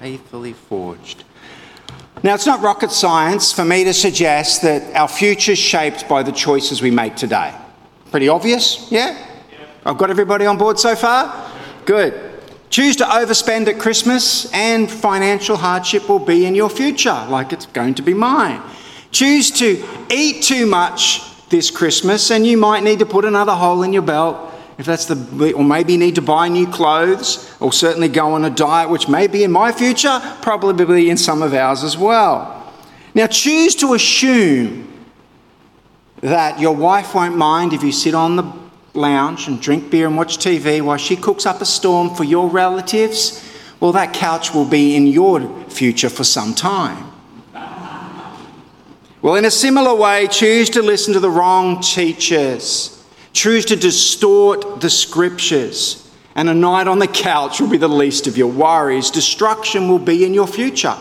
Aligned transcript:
Faithfully 0.00 0.52
forged. 0.52 1.24
Now, 2.22 2.34
it's 2.34 2.46
not 2.46 2.62
rocket 2.62 2.92
science 2.92 3.52
for 3.52 3.64
me 3.64 3.84
to 3.84 3.92
suggest 3.92 4.62
that 4.62 4.94
our 4.94 5.08
future 5.08 5.52
is 5.52 5.58
shaped 5.58 6.08
by 6.08 6.22
the 6.22 6.32
choices 6.32 6.80
we 6.80 6.90
make 6.90 7.16
today. 7.16 7.54
Pretty 8.10 8.28
obvious, 8.28 8.90
yeah? 8.90 9.26
I've 9.84 9.98
got 9.98 10.10
everybody 10.10 10.46
on 10.46 10.56
board 10.56 10.78
so 10.78 10.94
far? 10.94 11.50
Good. 11.84 12.40
Choose 12.70 12.96
to 12.96 13.04
overspend 13.04 13.66
at 13.66 13.78
Christmas, 13.78 14.52
and 14.52 14.90
financial 14.90 15.56
hardship 15.56 16.08
will 16.08 16.18
be 16.18 16.46
in 16.46 16.54
your 16.54 16.70
future, 16.70 17.26
like 17.28 17.52
it's 17.52 17.66
going 17.66 17.94
to 17.94 18.02
be 18.02 18.14
mine. 18.14 18.62
Choose 19.10 19.50
to 19.52 19.84
eat 20.10 20.42
too 20.42 20.66
much 20.66 21.22
this 21.48 21.70
Christmas, 21.70 22.30
and 22.30 22.46
you 22.46 22.56
might 22.56 22.82
need 22.82 22.98
to 22.98 23.06
put 23.06 23.24
another 23.24 23.54
hole 23.54 23.82
in 23.82 23.92
your 23.92 24.02
belt 24.02 24.47
if 24.78 24.86
that's 24.86 25.06
the, 25.06 25.52
or 25.54 25.64
maybe 25.64 25.94
you 25.94 25.98
need 25.98 26.14
to 26.14 26.22
buy 26.22 26.48
new 26.48 26.66
clothes, 26.66 27.52
or 27.58 27.72
certainly 27.72 28.08
go 28.08 28.34
on 28.34 28.44
a 28.44 28.50
diet, 28.50 28.88
which 28.88 29.08
may 29.08 29.26
be 29.26 29.42
in 29.42 29.50
my 29.50 29.72
future, 29.72 30.20
probably 30.40 31.10
in 31.10 31.16
some 31.16 31.42
of 31.42 31.52
ours 31.52 31.82
as 31.82 31.98
well. 31.98 32.72
Now, 33.12 33.26
choose 33.26 33.74
to 33.76 33.94
assume 33.94 34.86
that 36.20 36.60
your 36.60 36.76
wife 36.76 37.14
won't 37.14 37.36
mind 37.36 37.72
if 37.72 37.82
you 37.82 37.90
sit 37.90 38.14
on 38.14 38.36
the 38.36 38.52
lounge 38.94 39.48
and 39.48 39.60
drink 39.60 39.90
beer 39.90 40.06
and 40.06 40.16
watch 40.16 40.38
TV 40.38 40.80
while 40.80 40.96
she 40.96 41.16
cooks 41.16 41.44
up 41.44 41.60
a 41.60 41.64
storm 41.64 42.14
for 42.14 42.22
your 42.22 42.48
relatives. 42.48 43.44
Well, 43.80 43.92
that 43.92 44.14
couch 44.14 44.54
will 44.54 44.64
be 44.64 44.94
in 44.94 45.08
your 45.08 45.64
future 45.68 46.08
for 46.08 46.24
some 46.24 46.54
time. 46.54 47.04
Well, 49.22 49.34
in 49.34 49.44
a 49.44 49.50
similar 49.50 49.94
way, 49.94 50.28
choose 50.28 50.70
to 50.70 50.82
listen 50.82 51.14
to 51.14 51.20
the 51.20 51.30
wrong 51.30 51.80
teachers 51.80 52.97
choose 53.32 53.64
to 53.66 53.76
distort 53.76 54.80
the 54.80 54.90
scriptures, 54.90 56.10
and 56.34 56.48
a 56.48 56.54
night 56.54 56.88
on 56.88 56.98
the 56.98 57.06
couch 57.06 57.60
will 57.60 57.68
be 57.68 57.78
the 57.78 57.88
least 57.88 58.26
of 58.26 58.36
your 58.36 58.50
worries. 58.50 59.10
Destruction 59.10 59.88
will 59.88 59.98
be 59.98 60.24
in 60.24 60.34
your 60.34 60.46
future. 60.46 60.96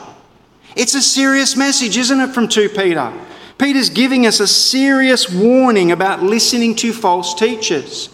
It's 0.76 0.96
a 0.96 1.02
serious 1.02 1.56
message, 1.56 1.98
isn't 1.98 2.20
it, 2.20 2.34
from 2.34 2.48
2 2.48 2.70
Peter? 2.70 3.14
Peter's 3.58 3.90
giving 3.90 4.28
us 4.28 4.40
a 4.40 4.48
serious 4.48 5.32
warning 5.32 5.92
about 5.92 6.22
listening 6.22 6.76
to 6.76 6.94
false 6.94 7.34
teachers, 7.34 8.10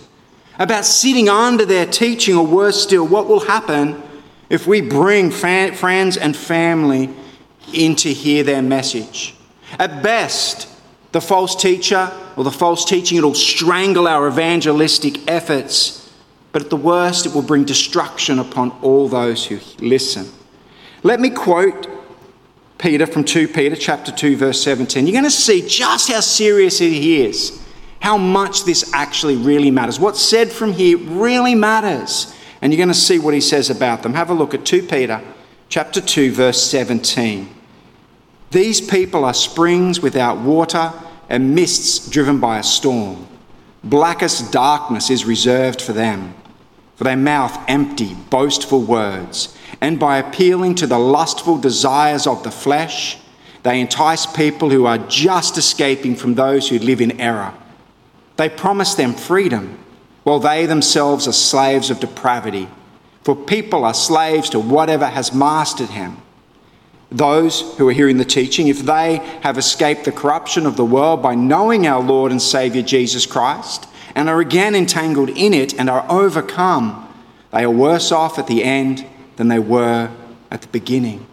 about 0.58 0.86
sitting 0.86 1.28
under 1.28 1.66
their 1.66 1.86
teaching, 1.86 2.36
or 2.36 2.46
worse 2.46 2.82
still, 2.82 3.06
what 3.06 3.28
will 3.28 3.42
happen 3.42 4.02
if 4.50 4.68
we 4.68 4.80
bring 4.80 5.32
friends 5.32 6.16
and 6.16 6.38
family 6.38 7.10
in 7.74 7.96
to 7.96 8.14
hear 8.14 8.44
their 8.44 8.62
message. 8.62 9.36
At 9.80 10.04
best, 10.04 10.70
the 11.14 11.22
false 11.22 11.56
teacher 11.56 12.12
or 12.36 12.44
the 12.44 12.52
false 12.52 12.84
teaching, 12.84 13.18
it'll 13.18 13.36
strangle 13.36 14.08
our 14.08 14.28
evangelistic 14.28 15.30
efforts. 15.30 16.12
But 16.52 16.64
at 16.64 16.70
the 16.70 16.76
worst, 16.76 17.26
it 17.26 17.34
will 17.34 17.44
bring 17.44 17.64
destruction 17.64 18.40
upon 18.40 18.72
all 18.82 19.08
those 19.08 19.46
who 19.46 19.60
listen. 19.80 20.28
Let 21.04 21.20
me 21.20 21.30
quote 21.30 21.88
Peter 22.80 23.06
from 23.06 23.24
2 23.24 23.48
Peter 23.48 23.76
chapter 23.76 24.12
2 24.12 24.38
verse 24.38 24.62
17. 24.64 25.06
You're 25.06 25.14
going 25.14 25.24
to 25.24 25.32
see 25.32 25.66
just 25.68 26.12
how 26.12 26.20
serious 26.20 26.82
it 26.82 26.92
is. 26.92 27.62
How 28.00 28.18
much 28.18 28.66
this 28.66 28.92
actually 28.94 29.38
really 29.38 29.72
matters. 29.72 30.00
What's 30.00 30.22
said 30.22 30.52
from 30.52 30.74
here 30.74 30.98
really 30.98 31.56
matters. 31.56 32.36
And 32.62 32.74
you're 32.74 32.78
going 32.78 32.90
to 32.90 32.94
see 32.94 33.20
what 33.20 33.34
he 33.34 33.42
says 33.42 33.70
about 33.70 34.02
them. 34.02 34.14
Have 34.14 34.30
a 34.30 34.34
look 34.34 34.54
at 34.54 34.66
2 34.66 34.84
Peter 34.88 35.22
chapter 35.70 36.02
2 36.02 36.32
verse 36.32 36.62
17. 36.64 37.53
These 38.54 38.82
people 38.82 39.26
are 39.26 39.34
springs 39.34 40.00
without 40.00 40.38
water 40.38 40.94
and 41.28 41.56
mists 41.56 42.08
driven 42.08 42.40
by 42.40 42.60
a 42.60 42.64
storm. 42.64 43.28
Blackest 43.84 44.52
darkness 44.52 45.10
is 45.10 45.26
reserved 45.26 45.82
for 45.82 45.92
them, 45.92 46.36
for 46.96 47.04
they 47.04 47.16
mouth 47.16 47.58
empty, 47.68 48.14
boastful 48.30 48.82
words, 48.82 49.58
and 49.82 50.00
by 50.00 50.20
appealing 50.20 50.76
to 50.76 50.86
the 50.86 51.00
lustful 51.00 51.58
desires 51.58 52.28
of 52.28 52.44
the 52.44 52.52
flesh, 52.52 53.18
they 53.64 53.82
entice 53.82 54.28
people 54.28 54.70
who 54.70 54.86
are 54.86 55.00
just 55.00 55.58
escaping 55.58 56.16
from 56.16 56.36
those 56.36 56.70
who 56.70 56.78
live 56.78 57.02
in 57.02 57.20
error. 57.20 57.56
They 58.36 58.50
promise 58.50 58.94
them 58.94 59.16
freedom, 59.16 59.80
while 60.22 60.40
they 60.40 60.68
themselves 60.68 61.28
are 61.28 61.34
slaves 61.34 61.90
of 61.90 62.00
depravity. 62.00 62.70
For 63.24 63.36
people 63.36 63.84
are 63.84 63.96
slaves 63.96 64.52
to 64.52 64.60
whatever 64.60 65.08
has 65.08 65.34
mastered 65.34 65.90
him 65.90 66.18
those 67.14 67.62
who 67.78 67.88
are 67.88 67.94
hearing 67.94 68.18
the 68.18 68.26
teaching, 68.26 68.68
if 68.68 68.80
they 68.80 69.18
have 69.42 69.58
escaped 69.58 70.04
the 70.04 70.12
corruption 70.12 70.66
of 70.66 70.76
the 70.76 70.86
world 70.86 71.22
by 71.22 71.36
knowing 71.36 71.86
our 71.88 72.02
Lord 72.02 72.32
and 72.32 72.42
Saviour 72.42 72.84
Jesus 72.84 73.26
Christ 73.26 73.88
and 74.16 74.28
are 74.28 74.42
again 74.42 74.76
entangled 74.76 75.30
in 75.30 75.54
it 75.54 75.80
and 75.80 75.90
are 75.90 76.06
overcome, 76.10 77.08
they 77.52 77.64
are 77.64 77.70
worse 77.70 78.12
off 78.12 78.40
at 78.40 78.48
the 78.48 78.64
end 78.64 79.06
than 79.36 79.48
they 79.48 79.60
were 79.60 80.10
at 80.50 80.62
the 80.62 80.68
beginning. 80.70 81.26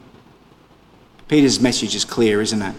Peter's 1.28 1.60
message 1.60 1.94
is 1.94 2.04
clear, 2.04 2.40
isn't 2.42 2.60
it? 2.60 2.74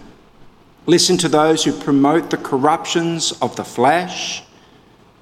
Listen 0.86 1.16
to 1.18 1.28
those 1.28 1.64
who 1.64 1.72
promote 1.72 2.30
the 2.30 2.36
corruptions 2.36 3.32
of 3.40 3.56
the 3.56 3.64
flesh, 3.64 4.42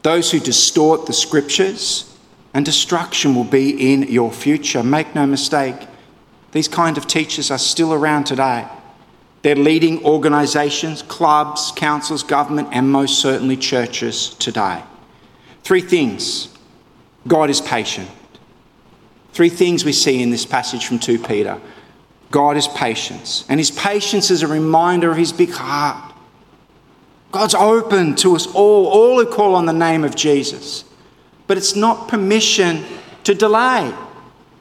those 0.03 0.31
who 0.31 0.41
distort 0.41 1.07
the 1.07 1.13
scriptures, 1.13 2.17
and 2.53 2.65
destruction 2.65 3.35
will 3.35 3.45
be 3.45 3.93
in 3.93 4.03
your 4.05 4.33
future. 4.33 4.83
Make 4.83 5.15
no 5.15 5.27
mistake. 5.27 5.87
These 6.53 6.69
kind 6.69 6.99
of 6.99 7.07
teachers 7.07 7.51
are 7.51 7.59
still 7.59 7.93
around 7.93 8.25
today. 8.25 8.67
They're 9.43 9.57
leading 9.57 10.05
organisations, 10.05 11.03
clubs, 11.03 11.73
councils, 11.75 12.23
government, 12.23 12.69
and 12.73 12.91
most 12.91 13.21
certainly 13.21 13.57
churches 13.57 14.35
today. 14.35 14.83
Three 15.63 15.81
things 15.81 16.49
God 17.27 17.51
is 17.51 17.61
patient. 17.61 18.11
Three 19.33 19.49
things 19.49 19.85
we 19.85 19.93
see 19.93 20.23
in 20.23 20.31
this 20.31 20.45
passage 20.45 20.87
from 20.87 20.99
2 20.99 21.21
Peter 21.21 21.61
God 22.31 22.57
is 22.57 22.69
patience, 22.69 23.45
and 23.49 23.59
his 23.59 23.71
patience 23.71 24.31
is 24.31 24.43
a 24.43 24.47
reminder 24.47 25.11
of 25.11 25.17
his 25.17 25.33
big 25.33 25.51
heart. 25.51 26.15
God's 27.33 27.55
open 27.55 28.17
to 28.17 28.35
us 28.35 28.47
all, 28.47 28.87
all 28.87 29.25
who 29.25 29.31
call 29.31 29.55
on 29.55 29.67
the 29.67 29.73
name 29.73 30.05
of 30.05 30.17
Jesus. 30.17 30.85
But 31.47 31.59
it's 31.59 31.75
not 31.75 32.09
permission 32.09 32.85
to 33.25 33.35
delay. 33.35 33.93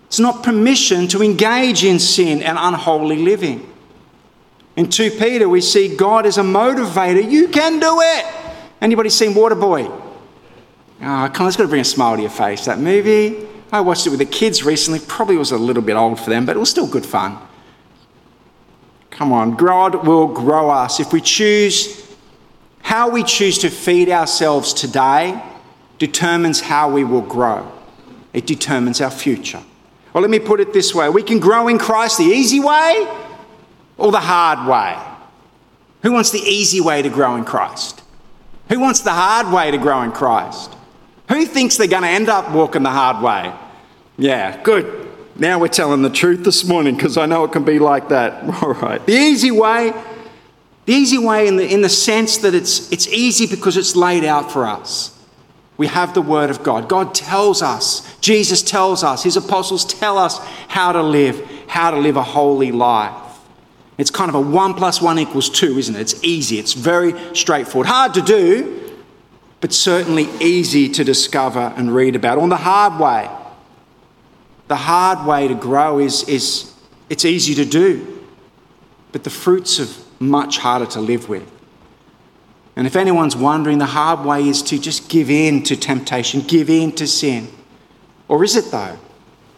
It's 0.09 0.19
not 0.19 0.41
permission 0.41 1.07
to 1.09 1.21
engage 1.21 1.83
in 1.83 1.99
sin 1.99 2.41
and 2.41 2.57
unholy 2.59 3.17
living. 3.17 3.71
In 4.75 4.89
2 4.89 5.11
Peter, 5.11 5.47
we 5.47 5.61
see 5.61 5.95
God 5.95 6.25
as 6.25 6.39
a 6.39 6.41
motivator. 6.41 7.29
You 7.29 7.47
can 7.47 7.79
do 7.79 7.99
it. 8.01 8.25
Anybody 8.81 9.09
seen 9.09 9.35
Waterboy? 9.35 9.85
Oh, 9.87 11.29
come 11.31 11.43
on, 11.43 11.47
it's 11.47 11.57
got 11.57 11.63
to 11.63 11.67
bring 11.67 11.81
a 11.81 11.85
smile 11.85 12.15
to 12.15 12.23
your 12.23 12.31
face. 12.31 12.65
That 12.65 12.79
movie, 12.79 13.47
I 13.71 13.81
watched 13.81 14.07
it 14.07 14.09
with 14.09 14.17
the 14.17 14.25
kids 14.25 14.63
recently. 14.63 14.99
Probably 14.99 15.37
was 15.37 15.51
a 15.51 15.59
little 15.59 15.83
bit 15.83 15.95
old 15.95 16.19
for 16.19 16.31
them, 16.31 16.43
but 16.43 16.55
it 16.55 16.59
was 16.59 16.71
still 16.71 16.87
good 16.87 17.05
fun. 17.05 17.37
Come 19.11 19.31
on, 19.31 19.57
God 19.57 20.07
will 20.07 20.27
grow 20.27 20.71
us. 20.71 20.99
If 20.99 21.13
we 21.13 21.21
choose, 21.21 22.15
how 22.81 23.11
we 23.11 23.23
choose 23.23 23.59
to 23.59 23.69
feed 23.69 24.09
ourselves 24.09 24.73
today 24.73 25.39
determines 25.99 26.61
how 26.61 26.89
we 26.89 27.03
will 27.03 27.21
grow, 27.21 27.71
it 28.33 28.47
determines 28.47 29.01
our 29.01 29.11
future. 29.11 29.61
Well, 30.13 30.21
let 30.21 30.29
me 30.29 30.39
put 30.39 30.59
it 30.59 30.73
this 30.73 30.93
way 30.95 31.09
we 31.09 31.23
can 31.23 31.39
grow 31.39 31.67
in 31.67 31.77
Christ 31.77 32.17
the 32.17 32.25
easy 32.25 32.59
way 32.59 33.07
or 33.97 34.11
the 34.11 34.19
hard 34.19 34.67
way. 34.67 34.97
Who 36.03 36.13
wants 36.13 36.31
the 36.31 36.39
easy 36.39 36.81
way 36.81 37.01
to 37.01 37.09
grow 37.09 37.35
in 37.35 37.43
Christ? 37.43 38.01
Who 38.69 38.79
wants 38.79 39.01
the 39.01 39.11
hard 39.11 39.53
way 39.53 39.71
to 39.71 39.77
grow 39.77 40.01
in 40.01 40.11
Christ? 40.11 40.75
Who 41.27 41.45
thinks 41.45 41.77
they're 41.77 41.87
going 41.87 42.03
to 42.03 42.09
end 42.09 42.29
up 42.29 42.51
walking 42.51 42.83
the 42.83 42.89
hard 42.89 43.23
way? 43.23 43.53
Yeah, 44.17 44.61
good. 44.63 45.07
Now 45.35 45.59
we're 45.59 45.67
telling 45.67 46.01
the 46.01 46.09
truth 46.09 46.43
this 46.43 46.65
morning 46.65 46.95
because 46.95 47.17
I 47.17 47.25
know 47.25 47.43
it 47.43 47.51
can 47.51 47.63
be 47.63 47.79
like 47.79 48.09
that. 48.09 48.43
All 48.63 48.73
right. 48.73 49.03
The 49.05 49.13
easy 49.13 49.51
way, 49.51 49.93
the 50.85 50.93
easy 50.93 51.17
way 51.17 51.47
in 51.47 51.57
the, 51.57 51.71
in 51.71 51.81
the 51.81 51.89
sense 51.89 52.37
that 52.39 52.53
it's, 52.53 52.91
it's 52.91 53.07
easy 53.07 53.47
because 53.47 53.77
it's 53.77 53.95
laid 53.95 54.23
out 54.23 54.51
for 54.51 54.65
us. 54.65 55.18
We 55.79 55.87
have 55.87 56.13
the 56.13 56.21
Word 56.21 56.49
of 56.49 56.61
God. 56.61 56.89
God 56.89 57.15
tells 57.15 57.61
us, 57.61 58.17
Jesus 58.19 58.61
tells 58.61 59.01
us, 59.01 59.23
His 59.23 59.37
apostles 59.37 59.85
tell 59.85 60.17
us 60.17 60.37
how 60.67 60.91
to 60.91 61.01
live, 61.01 61.49
how 61.67 61.89
to 61.89 61.97
live 61.97 62.17
a 62.17 62.21
holy 62.21 62.73
life. 62.73 63.15
It's 63.97 64.11
kind 64.11 64.27
of 64.27 64.35
a 64.35 64.41
one 64.41 64.73
plus 64.73 65.01
one 65.01 65.17
equals 65.17 65.49
two, 65.49 65.77
isn't 65.77 65.95
it? 65.95 66.01
It's 66.01 66.21
easy, 66.21 66.59
it's 66.59 66.73
very 66.73 67.13
straightforward. 67.33 67.87
Hard 67.87 68.13
to 68.15 68.21
do, 68.21 68.93
but 69.61 69.71
certainly 69.71 70.27
easy 70.41 70.89
to 70.89 71.05
discover 71.05 71.73
and 71.77 71.95
read 71.95 72.17
about. 72.17 72.39
On 72.39 72.49
the 72.49 72.57
hard 72.57 72.99
way, 72.99 73.29
the 74.67 74.75
hard 74.75 75.25
way 75.25 75.47
to 75.47 75.55
grow 75.55 75.99
is, 75.99 76.27
is 76.27 76.73
it's 77.09 77.23
easy 77.23 77.55
to 77.55 77.63
do, 77.63 78.21
but 79.13 79.23
the 79.23 79.29
fruits 79.29 79.79
are 79.79 79.87
much 80.19 80.57
harder 80.57 80.87
to 80.87 80.99
live 80.99 81.29
with. 81.29 81.49
And 82.79 82.87
if 82.87 82.95
anyone's 82.95 83.35
wondering, 83.35 83.77
the 83.77 83.85
hard 83.85 84.25
way 84.25 84.47
is 84.47 84.61
to 84.61 84.79
just 84.79 85.09
give 85.09 85.29
in 85.29 85.63
to 85.63 85.75
temptation, 85.75 86.39
give 86.39 86.69
in 86.69 86.93
to 86.93 87.07
sin. 87.07 87.49
Or 88.29 88.41
is 88.41 88.55
it 88.55 88.71
though? 88.71 88.97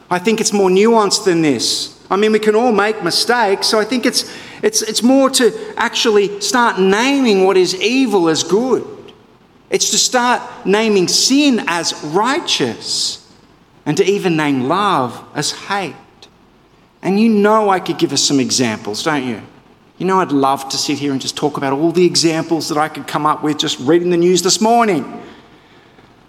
I 0.10 0.18
think 0.18 0.42
it's 0.42 0.52
more 0.52 0.72
nuanced 0.72 1.26
than 1.26 1.44
this. 1.44 2.04
I 2.10 2.16
mean, 2.16 2.32
we 2.32 2.40
can 2.40 2.56
all 2.56 2.72
make 2.72 3.04
mistakes, 3.04 3.68
so 3.68 3.80
I 3.80 3.86
think 3.86 4.08
it's, 4.08 4.36
it's, 4.64 4.82
it's 4.82 5.04
more 5.04 5.30
to 5.30 5.74
actually 5.78 6.42
start 6.42 6.80
naming 6.80 7.44
what 7.44 7.58
is 7.58 7.80
evil 7.80 8.28
as 8.28 8.44
good. 8.44 9.14
It's 9.70 9.92
to 9.92 10.00
start 10.00 10.66
naming 10.66 11.08
sin 11.08 11.64
as 11.68 12.04
righteous 12.06 13.32
and 13.86 13.96
to 13.98 14.04
even 14.04 14.36
name 14.36 14.64
love 14.64 15.24
as 15.36 15.52
hate. 15.52 15.94
And 17.04 17.20
you 17.20 17.30
know 17.30 17.70
I 17.70 17.82
could 17.82 18.00
give 18.00 18.14
us 18.14 18.24
some 18.24 18.40
examples, 18.40 19.04
don't 19.04 19.28
you? 19.28 19.44
You 20.02 20.08
know, 20.08 20.20
I'd 20.20 20.32
love 20.32 20.68
to 20.70 20.78
sit 20.80 20.98
here 20.98 21.12
and 21.12 21.22
just 21.22 21.38
talk 21.38 21.58
about 21.58 21.74
all 21.74 21.92
the 21.92 22.04
examples 22.04 22.70
that 22.70 22.78
I 22.80 22.90
could 22.90 23.06
come 23.06 23.28
up 23.28 23.44
with 23.44 23.60
just 23.60 23.78
reading 23.82 24.10
the 24.10 24.18
news 24.18 24.42
this 24.42 24.60
morning. 24.60 25.22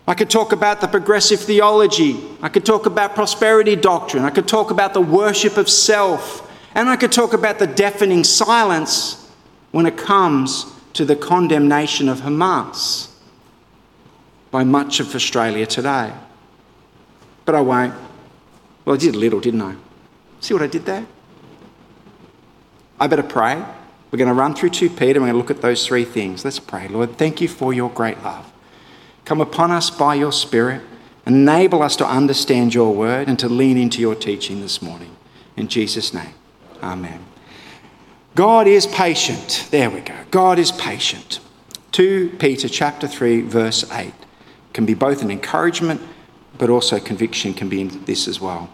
I 0.07 0.13
could 0.13 0.29
talk 0.29 0.53
about 0.53 0.83
the 0.83 0.89
progressive 0.89 1.41
theology. 1.41 2.23
I 2.43 2.51
could 2.51 2.67
talk 2.67 2.85
about 2.85 3.15
prosperity 3.15 3.75
doctrine. 3.75 4.25
I 4.25 4.29
could 4.29 4.47
talk 4.47 4.71
about 4.71 4.93
the 4.93 5.01
worship 5.01 5.57
of 5.57 5.71
self. 5.71 6.53
And 6.75 6.91
I 6.91 6.97
could 6.97 7.13
talk 7.13 7.33
about 7.33 7.59
the 7.59 7.67
deafening 7.67 8.25
silence 8.25 9.31
when 9.71 9.87
it 9.87 9.97
comes 9.97 10.67
to 10.93 11.07
the 11.07 11.17
condemnation 11.17 12.11
of 12.11 12.21
Hamas 12.21 13.09
by 14.51 14.65
much 14.65 15.01
of 15.01 15.15
Australia 15.15 15.65
today. 15.65 16.13
But 17.47 17.55
I 17.55 17.63
won't. 17.63 17.95
Well, 18.85 18.97
I 18.97 18.99
did 18.99 19.15
a 19.15 19.19
little, 19.19 19.41
didn't 19.41 19.63
I? 19.63 19.77
See 20.41 20.53
what 20.53 20.63
I 20.63 20.67
did 20.67 20.85
there? 20.85 21.07
I 23.03 23.09
better 23.09 23.25
pray. 23.25 23.57
We're 23.57 24.19
going 24.19 24.29
to 24.29 24.35
run 24.35 24.55
through 24.55 24.71
2 24.71 24.91
Peter. 24.91 25.19
And 25.19 25.23
we're 25.23 25.33
going 25.33 25.33
to 25.33 25.39
look 25.39 25.51
at 25.51 25.61
those 25.61 25.85
three 25.85 26.05
things. 26.05 26.45
Let's 26.45 26.61
pray. 26.61 26.87
Lord, 26.87 27.19
thank 27.19 27.41
you 27.41 27.49
for 27.49 27.75
your 27.75 27.91
great 27.91 28.23
love. 28.23 28.53
Come 29.25 29.41
upon 29.41 29.73
us 29.73 29.91
by 29.91 30.15
your 30.15 30.31
Spirit. 30.31 30.83
Enable 31.27 31.83
us 31.83 31.97
to 31.97 32.07
understand 32.07 32.75
your 32.75 32.95
word 32.95 33.27
and 33.27 33.37
to 33.41 33.49
lean 33.49 33.77
into 33.77 34.01
your 34.01 34.15
teaching 34.15 34.61
this 34.61 34.81
morning. 34.81 35.17
In 35.57 35.67
Jesus' 35.67 36.15
name, 36.15 36.33
amen. 36.81 37.25
God 38.37 38.69
is 38.69 38.87
patient. 38.87 39.67
There 39.73 39.91
we 39.91 40.01
go. 40.03 40.15
God 40.31 40.61
is 40.61 40.71
patient. 40.71 41.41
2 41.91 42.37
Peter 42.39 42.69
chapter 42.69 43.09
3 43.09 43.41
verse 43.41 43.85
8 43.91 44.15
can 44.73 44.87
be 44.87 44.95
both 44.95 45.23
an 45.23 45.31
encouragement 45.33 46.01
but 46.57 46.71
also 46.71 47.01
conviction 47.01 47.53
can 47.53 47.69
be 47.69 47.81
in 47.81 48.05
this 48.05 48.29
as 48.29 48.41
well. 48.41 48.71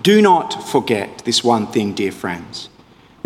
Do 0.00 0.22
not 0.22 0.66
forget 0.66 1.18
this 1.26 1.44
one 1.44 1.66
thing, 1.66 1.92
dear 1.92 2.12
friends. 2.12 2.70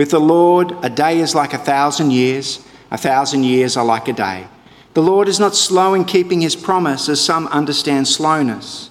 With 0.00 0.12
the 0.12 0.19
Lord, 0.19 0.75
a 0.82 0.88
day 0.88 1.19
is 1.19 1.35
like 1.35 1.52
a 1.52 1.58
thousand 1.58 2.12
years, 2.12 2.64
a 2.91 2.97
thousand 2.97 3.44
years 3.44 3.76
are 3.76 3.85
like 3.85 4.08
a 4.08 4.14
day. 4.14 4.47
The 4.94 5.02
Lord 5.02 5.29
is 5.29 5.38
not 5.38 5.55
slow 5.55 5.93
in 5.93 6.06
keeping 6.06 6.41
his 6.41 6.56
promise, 6.56 7.06
as 7.11 7.20
some 7.20 7.47
understand 7.49 8.08
slowness. 8.08 8.88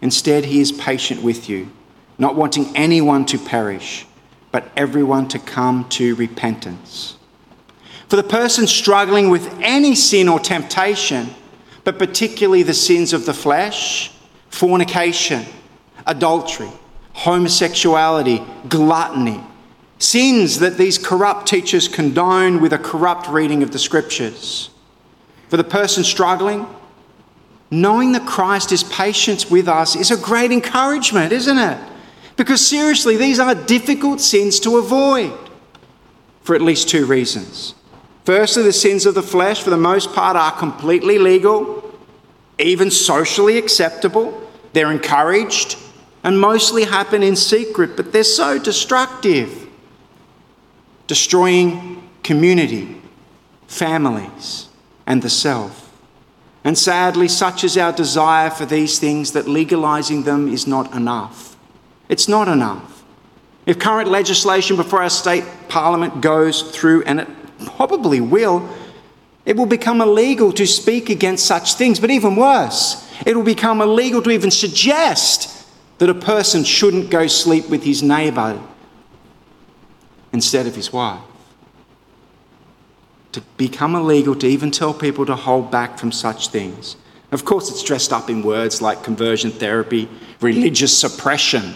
Instead, 0.00 0.44
he 0.44 0.60
is 0.60 0.70
patient 0.70 1.20
with 1.20 1.48
you, 1.48 1.68
not 2.16 2.36
wanting 2.36 2.70
anyone 2.76 3.24
to 3.26 3.40
perish, 3.40 4.06
but 4.52 4.70
everyone 4.76 5.26
to 5.30 5.40
come 5.40 5.88
to 5.88 6.14
repentance. 6.14 7.16
For 8.08 8.14
the 8.14 8.22
person 8.22 8.68
struggling 8.68 9.30
with 9.30 9.52
any 9.62 9.96
sin 9.96 10.28
or 10.28 10.38
temptation, 10.38 11.30
but 11.82 11.98
particularly 11.98 12.62
the 12.62 12.72
sins 12.72 13.12
of 13.12 13.26
the 13.26 13.34
flesh, 13.34 14.12
fornication, 14.48 15.44
adultery, 16.06 16.70
homosexuality, 17.14 18.46
gluttony, 18.68 19.42
sins 20.02 20.58
that 20.58 20.76
these 20.76 20.98
corrupt 20.98 21.46
teachers 21.46 21.88
condone 21.88 22.60
with 22.60 22.72
a 22.72 22.78
corrupt 22.78 23.28
reading 23.28 23.62
of 23.62 23.70
the 23.72 23.78
scriptures 23.78 24.70
for 25.48 25.56
the 25.56 25.64
person 25.64 26.02
struggling, 26.02 26.66
knowing 27.70 28.12
that 28.12 28.26
Christ 28.26 28.72
is 28.72 28.82
patient 28.84 29.50
with 29.50 29.68
us 29.68 29.94
is 29.94 30.10
a 30.10 30.16
great 30.16 30.50
encouragement, 30.50 31.32
isn't 31.32 31.58
it? 31.58 31.78
Because 32.36 32.66
seriously, 32.66 33.16
these 33.16 33.38
are 33.38 33.54
difficult 33.54 34.20
sins 34.20 34.58
to 34.60 34.78
avoid 34.78 35.32
for 36.42 36.54
at 36.54 36.62
least 36.62 36.88
two 36.88 37.06
reasons. 37.06 37.74
Firstly, 38.24 38.62
the 38.62 38.72
sins 38.72 39.06
of 39.06 39.14
the 39.14 39.22
flesh, 39.22 39.62
for 39.62 39.70
the 39.70 39.76
most 39.76 40.12
part, 40.12 40.36
are 40.36 40.52
completely 40.52 41.18
legal, 41.18 41.94
even 42.58 42.90
socially 42.90 43.58
acceptable. 43.58 44.48
They're 44.72 44.90
encouraged 44.90 45.76
and 46.24 46.40
mostly 46.40 46.84
happen 46.84 47.22
in 47.22 47.36
secret, 47.36 47.96
but 47.96 48.12
they're 48.12 48.24
so 48.24 48.58
destructive, 48.58 49.68
destroying 51.06 52.08
community, 52.22 53.00
families, 53.66 54.68
and 55.06 55.22
the 55.22 55.30
self. 55.30 55.82
And 56.64 56.78
sadly, 56.78 57.28
such 57.28 57.64
is 57.64 57.76
our 57.76 57.92
desire 57.92 58.50
for 58.50 58.64
these 58.64 58.98
things 58.98 59.32
that 59.32 59.46
legalising 59.46 60.24
them 60.24 60.48
is 60.48 60.66
not 60.66 60.94
enough. 60.94 61.56
It's 62.08 62.28
not 62.28 62.48
enough. 62.48 63.04
If 63.66 63.78
current 63.78 64.08
legislation 64.08 64.76
before 64.76 65.02
our 65.02 65.10
state 65.10 65.44
parliament 65.68 66.20
goes 66.20 66.62
through, 66.62 67.02
and 67.04 67.20
it 67.20 67.28
probably 67.76 68.20
will, 68.20 68.68
it 69.44 69.56
will 69.56 69.66
become 69.66 70.00
illegal 70.00 70.52
to 70.52 70.66
speak 70.66 71.10
against 71.10 71.46
such 71.46 71.74
things. 71.74 71.98
But 71.98 72.10
even 72.10 72.36
worse, 72.36 73.08
it 73.26 73.36
will 73.36 73.44
become 73.44 73.80
illegal 73.80 74.22
to 74.22 74.30
even 74.30 74.50
suggest 74.50 75.66
that 75.98 76.08
a 76.10 76.14
person 76.14 76.64
shouldn't 76.64 77.10
go 77.10 77.26
sleep 77.26 77.68
with 77.68 77.82
his 77.82 78.02
neighbour 78.02 78.60
instead 80.32 80.66
of 80.66 80.74
his 80.74 80.92
wife 80.92 81.22
to 83.32 83.40
become 83.56 83.94
illegal 83.94 84.34
to 84.36 84.46
even 84.46 84.70
tell 84.70 84.94
people 84.94 85.26
to 85.26 85.34
hold 85.34 85.70
back 85.70 85.98
from 85.98 86.12
such 86.12 86.48
things. 86.48 86.96
Of 87.32 87.44
course, 87.46 87.70
it's 87.70 87.82
dressed 87.82 88.12
up 88.12 88.28
in 88.28 88.42
words 88.42 88.82
like 88.82 89.02
conversion 89.02 89.50
therapy, 89.50 90.08
religious 90.40 90.96
suppression. 90.96 91.74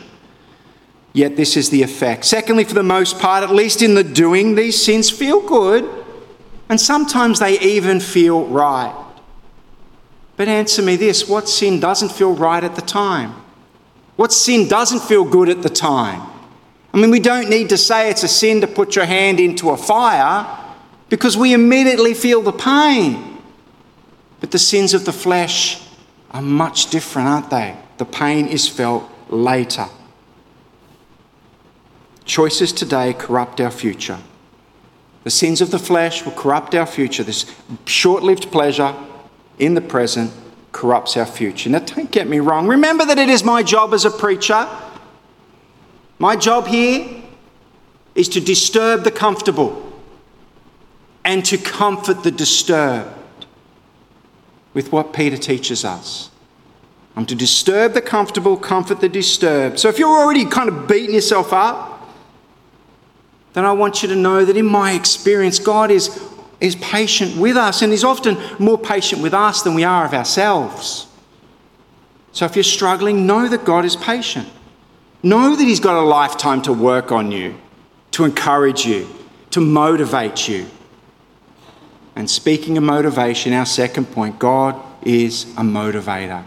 Yet, 1.14 1.37
this 1.37 1.56
is 1.56 1.70
the 1.70 1.82
effect. 1.82 2.26
Secondly, 2.26 2.64
for 2.64 2.75
the 2.75 2.82
most 2.82 3.19
part, 3.19 3.43
at 3.43 3.50
least 3.50 3.81
in 3.81 3.94
the 3.94 4.05
doing, 4.05 4.55
these 4.55 4.82
sins 4.82 5.09
feel 5.09 5.41
good, 5.41 6.05
and 6.69 6.79
sometimes 6.79 7.38
they 7.38 7.59
even 7.61 8.00
feel 8.00 8.44
right. 8.47 8.94
But 10.37 10.49
answer 10.49 10.82
me 10.82 10.97
this 10.97 11.26
what 11.26 11.49
sin 11.49 11.81
doesn't 11.81 12.12
feel 12.12 12.35
right 12.35 12.62
at 12.62 12.76
the 12.76 12.82
time? 12.82 13.35
What 14.17 14.31
sin 14.32 14.69
doesn't 14.69 15.00
feel 15.00 15.25
good 15.25 15.49
at 15.49 15.62
the 15.62 15.70
time? 15.70 16.36
I 16.97 16.99
mean, 16.99 17.11
we 17.11 17.21
don't 17.21 17.51
need 17.51 17.69
to 17.69 17.77
say 17.77 18.09
it's 18.09 18.23
a 18.23 18.29
sin 18.29 18.63
to 18.63 18.67
put 18.67 18.97
your 18.97 19.05
hand 19.05 19.39
into 19.39 19.69
a 19.69 19.77
fire 19.77 20.47
because 21.11 21.37
we 21.37 21.53
immediately 21.53 22.15
feel 22.15 22.41
the 22.41 22.53
pain. 22.55 23.37
But 24.41 24.51
the 24.51 24.59
sins 24.59 24.95
of 24.95 25.05
the 25.05 25.13
flesh 25.13 25.87
are 26.31 26.41
much 26.41 26.89
different, 26.89 27.29
aren't 27.29 27.51
they? 27.51 27.77
The 27.99 28.07
pain 28.07 28.47
is 28.47 28.67
felt 28.67 29.11
later. 29.29 29.85
Choices 32.25 32.73
today 32.73 33.13
corrupt 33.13 33.61
our 33.61 33.71
future. 33.71 34.19
The 35.25 35.31
sins 35.31 35.61
of 35.61 35.71
the 35.71 35.79
flesh 35.79 36.25
will 36.25 36.33
corrupt 36.33 36.75
our 36.75 36.87
future. 36.87 37.23
This 37.23 37.45
short 37.85 38.23
lived 38.23 38.51
pleasure 38.51 38.97
in 39.59 39.75
the 39.75 39.83
present 39.83 40.33
corrupts 40.73 41.19
our 41.19 41.27
future. 41.27 41.69
Now, 41.69 41.81
don't 41.81 42.11
get 42.11 42.27
me 42.27 42.39
wrong. 42.39 42.67
Remember 42.67 43.05
that 43.05 43.19
it 43.19 43.29
is 43.29 43.45
my 43.45 43.63
job 43.63 43.93
as 43.93 44.07
a 44.07 44.11
preacher. 44.11 44.67
My 46.19 46.37
job 46.37 46.67
here 46.67 47.23
is 48.14 48.29
to 48.31 48.40
disturb 48.40 49.05
the 49.05 49.11
comfortable 49.11 49.83
and 51.25 51.45
to 51.45 51.59
comfort 51.59 52.23
the 52.23 52.31
disturbed 52.31 53.47
with 54.73 54.93
what 54.93 55.12
Peter 55.12 55.37
teaches 55.37 55.85
us. 55.85 56.31
I'm 57.17 57.26
to 57.26 57.35
disturb 57.35 57.95
the 57.95 58.02
comfortable, 58.02 58.57
comfort 58.57 59.00
the 59.00 59.09
disturbed. 59.09 59.79
So 59.79 59.88
if 59.88 59.99
you're 59.99 60.09
already 60.09 60.45
kind 60.45 60.69
of 60.69 60.87
beating 60.87 61.14
yourself 61.14 61.52
up, 61.52 62.09
then 63.55 63.64
I 63.64 63.73
want 63.73 64.02
you 64.02 64.09
to 64.11 64.17
know 64.17 64.45
that 64.45 64.57
in 64.57 64.67
my 64.67 64.93
experience, 64.93 65.59
God 65.59 65.90
is, 65.90 66.23
is 66.61 66.76
patient 66.76 67.38
with 67.38 67.57
us 67.57 67.81
and 67.81 67.90
is 67.93 68.05
often 68.05 68.37
more 68.59 68.76
patient 68.76 69.23
with 69.23 69.33
us 69.33 69.62
than 69.62 69.75
we 69.75 69.83
are 69.83 70.05
of 70.05 70.12
ourselves. 70.12 71.07
So 72.33 72.45
if 72.45 72.55
you're 72.55 72.62
struggling, 72.62 73.26
know 73.26 73.49
that 73.49 73.64
God 73.64 73.87
is 73.87 73.97
patient. 73.97 74.47
Know 75.23 75.56
that 75.56 75.64
He's 75.64 75.80
got 75.80 75.96
a 75.96 76.06
lifetime 76.06 76.62
to 76.62 76.73
work 76.73 77.11
on 77.12 77.32
you, 77.32 77.58
to 78.12 78.25
encourage 78.25 78.87
you, 78.87 79.08
to 79.50 79.61
motivate 79.61 80.49
you. 80.49 80.66
And 82.14 82.30
speaking 82.30 82.78
of 82.78 82.85
motivation, 82.85 83.52
our 83.52 83.66
second 83.66 84.06
point 84.06 84.38
God 84.38 84.80
is 85.02 85.44
a 85.56 85.62
motivator. 85.62 86.44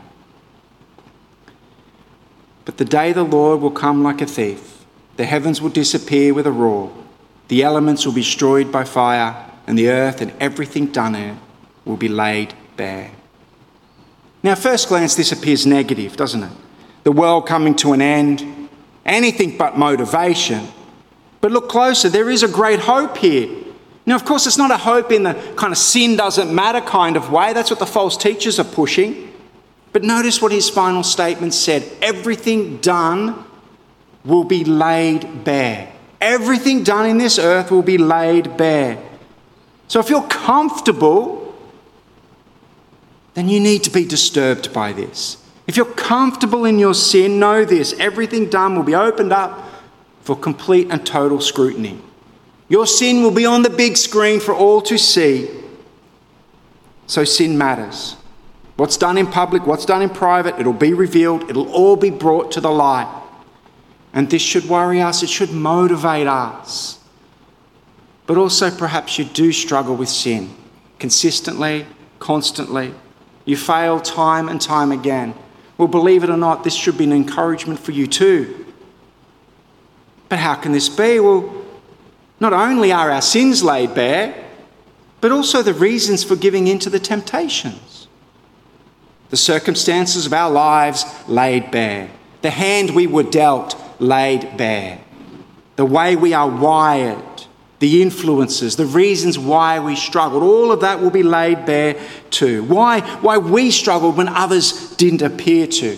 But 2.66 2.78
the 2.78 2.86
day 2.86 3.14
the 3.14 3.24
Lord 3.24 3.62
will 3.62 3.72
come 3.72 4.04
like 4.04 4.22
a 4.22 4.26
thief, 4.26 4.86
the 5.18 5.26
heavens 5.26 5.62
will 5.62 5.70
disappear 5.70 6.34
with 6.34 6.46
a 6.46 6.52
roar, 6.52 6.92
the 7.48 7.64
elements 7.64 8.06
will 8.06 8.14
be 8.14 8.22
destroyed 8.22 8.72
by 8.72 8.84
fire, 8.84 9.46
and 9.66 9.78
the 9.78 9.90
earth 9.90 10.22
and 10.22 10.34
everything 10.40 10.88
done 10.88 11.16
in 11.16 11.30
it 11.30 11.38
will 11.86 11.98
be 11.98 12.08
laid 12.08 12.54
bare. 12.76 13.12
Now, 14.42 14.56
first 14.56 14.88
glance, 14.88 15.16
this 15.16 15.32
appears 15.32 15.66
negative, 15.66 16.16
doesn't 16.16 16.44
it? 16.44 16.52
The 17.04 17.12
world 17.12 17.48
coming 17.48 17.76
to 17.78 17.94
an 17.94 18.02
end, 18.02 18.42
anything 19.06 19.58
but 19.58 19.78
motivation. 19.78 20.68
But 21.42 21.52
look 21.52 21.70
closer, 21.70 22.10
there 22.10 22.30
is 22.30 22.44
a 22.44 22.48
great 22.48 22.80
hope 22.80 23.18
here. 23.18 23.50
Now, 24.06 24.16
of 24.16 24.26
course, 24.26 24.48
it's 24.48 24.58
not 24.58 24.72
a 24.72 24.78
hope 24.78 25.12
in 25.12 25.24
the 25.24 25.36
kind 25.56 25.72
of 25.72 25.78
sin 25.78 26.16
doesn't 26.16 26.54
matter 26.54 26.82
kind 26.82 27.16
of 27.16 27.32
way. 27.32 27.54
That's 27.54 27.70
what 27.70 27.80
the 27.80 27.86
false 27.86 28.18
teachers 28.18 28.60
are 28.60 28.64
pushing. 28.64 29.32
But 29.92 30.04
notice 30.04 30.42
what 30.42 30.52
his 30.52 30.70
final 30.70 31.04
statement 31.04 31.54
said 31.54 31.84
everything 32.02 32.78
done 32.78 33.46
will 34.26 34.44
be 34.44 34.64
laid 34.64 35.44
bare. 35.44 35.92
Everything 36.22 36.84
done 36.84 37.08
in 37.08 37.18
this 37.18 37.40
earth 37.40 37.72
will 37.72 37.82
be 37.82 37.98
laid 37.98 38.58
bare. 38.58 39.02
So 39.88 40.00
if 40.00 40.10
you're 40.10 40.28
comfortable, 40.28 41.56
then 43.34 43.48
you 43.48 43.60
need 43.60 43.84
to 43.84 43.90
be 43.90 44.06
disturbed 44.06 44.74
by 44.74 44.92
this. 44.92 45.39
If 45.70 45.78
you're 45.78 45.86
comfortable 45.86 46.66
in 46.66 46.80
your 46.80 46.96
sin, 46.96 47.38
know 47.38 47.64
this 47.64 47.94
everything 48.00 48.50
done 48.50 48.76
will 48.76 48.82
be 48.82 48.96
opened 48.96 49.32
up 49.32 49.70
for 50.22 50.36
complete 50.36 50.88
and 50.90 51.06
total 51.06 51.40
scrutiny. 51.40 52.02
Your 52.70 52.88
sin 52.88 53.22
will 53.22 53.30
be 53.30 53.46
on 53.46 53.62
the 53.62 53.70
big 53.70 53.96
screen 53.96 54.40
for 54.40 54.52
all 54.52 54.82
to 54.82 54.98
see. 54.98 55.48
So 57.06 57.24
sin 57.24 57.56
matters. 57.56 58.16
What's 58.78 58.98
done 58.98 59.16
in 59.16 59.28
public, 59.28 59.68
what's 59.68 59.86
done 59.86 60.02
in 60.02 60.10
private, 60.10 60.60
it'll 60.60 60.74
be 60.74 60.96
revealed, 60.96 61.48
it'll 61.52 61.72
all 61.72 61.96
be 61.96 62.10
brought 62.10 62.52
to 62.54 62.62
the 62.62 62.72
light. 62.72 63.22
And 64.12 64.28
this 64.28 64.42
should 64.42 64.66
worry 64.66 65.04
us, 65.04 65.22
it 65.22 65.30
should 65.30 65.52
motivate 65.52 66.26
us. 66.26 66.98
But 68.26 68.38
also, 68.38 68.76
perhaps 68.76 69.20
you 69.20 69.26
do 69.26 69.52
struggle 69.52 69.96
with 69.96 70.10
sin 70.10 70.50
consistently, 70.98 71.86
constantly. 72.18 72.96
You 73.46 73.56
fail 73.56 74.00
time 74.00 74.50
and 74.50 74.60
time 74.60 74.92
again. 74.92 75.36
Well, 75.80 75.88
believe 75.88 76.26
it 76.26 76.30
or 76.30 76.36
not, 76.36 76.66
this 76.66 76.76
should 76.76 76.98
be 76.98 77.06
an 77.06 77.14
encouragement 77.14 77.80
for 77.80 77.94
you 77.94 78.06
too. 78.06 78.66
But 80.28 80.38
how 80.38 80.56
can 80.56 80.74
this 80.74 80.90
be? 80.90 81.22
Well, 81.22 81.66
not 82.38 82.52
only 82.52 82.92
are 82.92 83.10
our 83.10 83.22
sins 83.22 83.64
laid 83.64 83.96
bare, 83.96 84.46
but 85.22 85.32
also 85.32 85.64
the 85.64 85.74
reasons 85.74 86.22
for 86.22 86.36
giving 86.36 86.68
in 86.68 86.80
to 86.80 86.90
the 86.90 87.00
temptations. 87.00 88.10
The 89.30 89.38
circumstances 89.38 90.26
of 90.26 90.34
our 90.34 90.52
lives 90.52 91.06
laid 91.30 91.72
bare. 91.72 92.10
The 92.42 92.50
hand 92.50 92.94
we 92.94 93.08
were 93.08 93.24
dealt 93.24 93.82
laid 94.02 94.58
bare. 94.58 95.00
The 95.78 95.86
way 95.86 96.18
we 96.18 96.34
are 96.34 96.50
wired, 96.50 97.24
the 97.80 98.02
influences, 98.02 98.76
the 98.76 98.86
reasons 98.86 99.40
why 99.40 99.80
we 99.80 99.96
struggled, 99.96 100.44
all 100.44 100.72
of 100.72 100.82
that 100.82 101.02
will 101.02 101.12
be 101.12 101.24
laid 101.24 101.66
bare 101.66 102.00
too. 102.30 102.64
Why, 102.64 103.00
why 103.22 103.38
we 103.38 103.72
struggled 103.72 104.18
when 104.18 104.28
others 104.28 104.96
didn't 104.98 105.22
appear 105.22 105.66
to. 105.66 105.98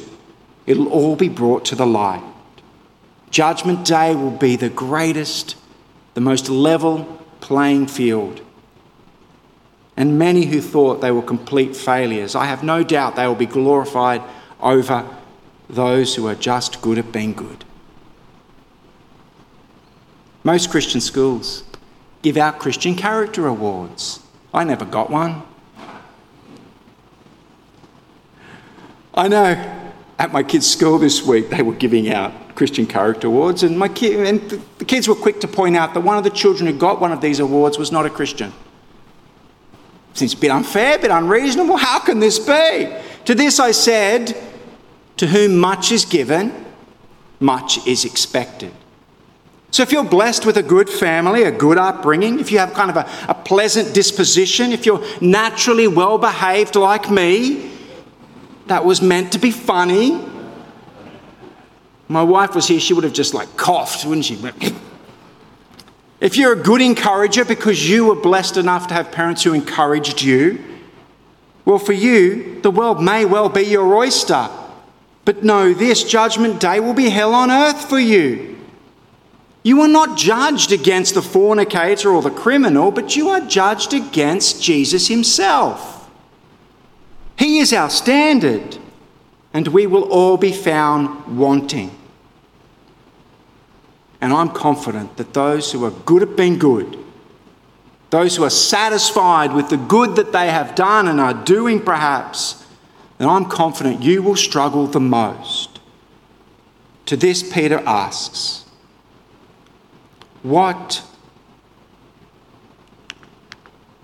It'll 0.68 0.90
all 0.90 1.16
be 1.16 1.30
brought 1.30 1.66
to 1.66 1.76
the 1.76 1.88
light. 1.88 2.24
Judgment 3.32 3.86
Day 3.86 4.14
will 4.16 4.32
be 4.32 4.56
the 4.56 4.70
greatest 4.70 5.56
the 6.14 6.22
most 6.22 6.50
level 6.50 7.06
playing 7.40 7.88
field. 7.88 8.42
And 9.98 10.20
many 10.20 10.46
who 10.46 10.62
thought 10.62 11.02
they 11.02 11.12
were 11.12 11.22
complete 11.22 11.76
failures, 11.76 12.36
I 12.36 12.46
have 12.46 12.64
no 12.64 12.84
doubt 12.84 13.16
they 13.16 13.28
will 13.28 13.36
be 13.36 13.46
glorified 13.46 14.22
over 14.60 15.08
those 15.70 16.16
who 16.16 16.28
are 16.28 16.36
just 16.36 16.82
good 16.82 16.98
at 16.98 17.12
being 17.12 17.34
good. 17.34 17.64
Most 20.44 20.70
Christian 20.70 21.02
schools 21.02 21.64
give 22.22 22.38
out 22.38 22.60
Christian 22.60 22.96
character 22.96 23.48
awards. 23.48 24.20
I 24.54 24.64
never 24.64 24.86
got 24.86 25.10
one. 25.10 25.44
I 29.14 29.28
know 29.28 29.82
at 30.20 30.32
my 30.32 30.44
kids' 30.44 30.70
school 30.70 30.98
this 30.98 31.26
week 31.26 31.50
they 31.50 31.62
were 31.62 31.74
giving 31.74 32.12
out 32.12 32.56
Christian 32.56 32.86
Character 32.86 33.28
Awards, 33.28 33.64
and 33.64 33.78
my 33.78 33.88
kid, 33.88 34.26
and 34.26 34.62
the 34.78 34.86
kids 34.86 35.08
were 35.08 35.16
quick 35.16 35.40
to 35.42 35.48
point 35.48 35.76
out 35.76 35.94
that 35.94 36.02
one 36.02 36.18
of 36.18 36.24
the 36.24 36.30
children 36.30 36.72
who 36.72 36.78
got 36.78 37.02
one 37.02 37.12
of 37.12 37.22
these 37.22 37.40
awards 37.40 37.78
was 37.78 37.92
not 37.92 38.06
a 38.06 38.10
Christian. 38.10 38.54
Seems 40.14 40.34
a 40.34 40.38
bit 40.38 40.52
unfair, 40.52 40.98
a 40.98 41.02
bit 41.02 41.12
unreasonable. 41.12 41.78
How 41.78 42.00
can 42.00 42.20
this 42.20 42.38
be? 42.38 42.94
To 43.26 43.36
this 43.36 43.60
I 43.60 43.72
said, 43.72 44.38
To 45.18 45.28
whom 45.28 45.58
much 45.58 45.92
is 45.92 46.06
given, 46.06 46.66
much 47.40 47.86
is 47.88 48.06
expected. 48.06 48.74
So, 49.72 49.84
if 49.84 49.92
you're 49.94 50.04
blessed 50.04 50.46
with 50.46 50.58
a 50.58 50.64
good 50.64 50.90
family, 50.90 51.44
a 51.44 51.52
good 51.52 51.78
upbringing, 51.78 52.40
if 52.42 52.52
you 52.52 52.60
have 52.60 52.74
kind 52.74 52.90
of 52.90 52.98
a, 52.98 53.10
a 53.30 53.34
pleasant 53.34 53.94
disposition, 53.94 54.74
if 54.74 54.86
you're 54.86 55.04
naturally 55.22 55.88
well 55.88 56.18
behaved 56.18 56.76
like 56.76 57.10
me, 57.10 57.72
that 58.68 58.84
was 58.84 59.02
meant 59.02 59.32
to 59.32 59.40
be 59.40 59.50
funny, 59.50 60.28
my 62.10 62.22
wife 62.22 62.54
was 62.54 62.68
here, 62.68 62.82
she 62.82 62.94
would 62.94 63.06
have 63.06 63.14
just 63.14 63.34
like 63.34 63.56
coughed, 63.56 64.06
wouldn't 64.06 64.26
she? 64.26 64.38
If 66.20 66.36
you're 66.36 66.54
a 66.54 66.62
good 66.62 66.82
encourager 66.82 67.46
because 67.46 67.90
you 67.90 68.06
were 68.06 68.16
blessed 68.16 68.58
enough 68.58 68.88
to 68.90 68.94
have 68.94 69.12
parents 69.14 69.44
who 69.44 69.54
encouraged 69.54 70.22
you, 70.22 70.62
well, 71.64 71.80
for 71.80 71.94
you, 71.94 72.60
the 72.62 72.72
world 72.72 73.02
may 73.02 73.24
well 73.24 73.48
be 73.48 73.62
your 73.62 73.96
oyster. 73.96 74.50
But 75.24 75.44
know 75.44 75.74
this 75.74 76.04
judgment 76.04 76.60
day 76.60 76.80
will 76.82 76.94
be 76.94 77.10
hell 77.10 77.34
on 77.34 77.50
earth 77.50 77.88
for 77.88 78.00
you. 78.00 78.51
You 79.64 79.82
are 79.82 79.88
not 79.88 80.18
judged 80.18 80.72
against 80.72 81.14
the 81.14 81.22
fornicator 81.22 82.10
or 82.10 82.22
the 82.22 82.32
criminal, 82.32 82.92
but 82.92 83.16
you 83.16 83.30
are 83.30 83.42
judged 83.42 83.94
against 83.94 84.62
Jesus 84.62 85.08
himself. 85.08 86.10
He 87.38 87.60
is 87.60 87.72
our 87.72 87.90
standard, 87.90 88.78
and 89.54 89.68
we 89.68 89.86
will 89.86 90.04
all 90.04 90.38
be 90.38 90.52
found 90.52 91.38
wanting. 91.38 91.92
And 94.20 94.34
I'm 94.34 94.50
confident 94.50 95.18
that 95.18 95.34
those 95.34 95.72
who 95.72 95.84
are 95.86 95.92
good 95.92 96.24
at 96.24 96.36
being 96.36 96.58
good, 96.60 96.98
those 98.10 98.36
who 98.36 98.44
are 98.44 98.52
satisfied 98.52 99.54
with 99.54 99.70
the 99.70 99.78
good 99.78 100.16
that 100.16 100.32
they 100.32 100.50
have 100.50 100.76
done 100.76 101.08
and 101.08 101.20
are 101.20 101.34
doing 101.34 101.80
perhaps, 101.80 102.66
then 103.18 103.30
I'm 103.30 103.46
confident 103.46 104.04
you 104.04 104.22
will 104.22 104.36
struggle 104.36 104.88
the 104.88 105.00
most. 105.00 105.80
To 107.08 107.16
this, 107.16 107.42
Peter 107.42 107.80
asks, 107.86 108.66
What? 110.44 111.04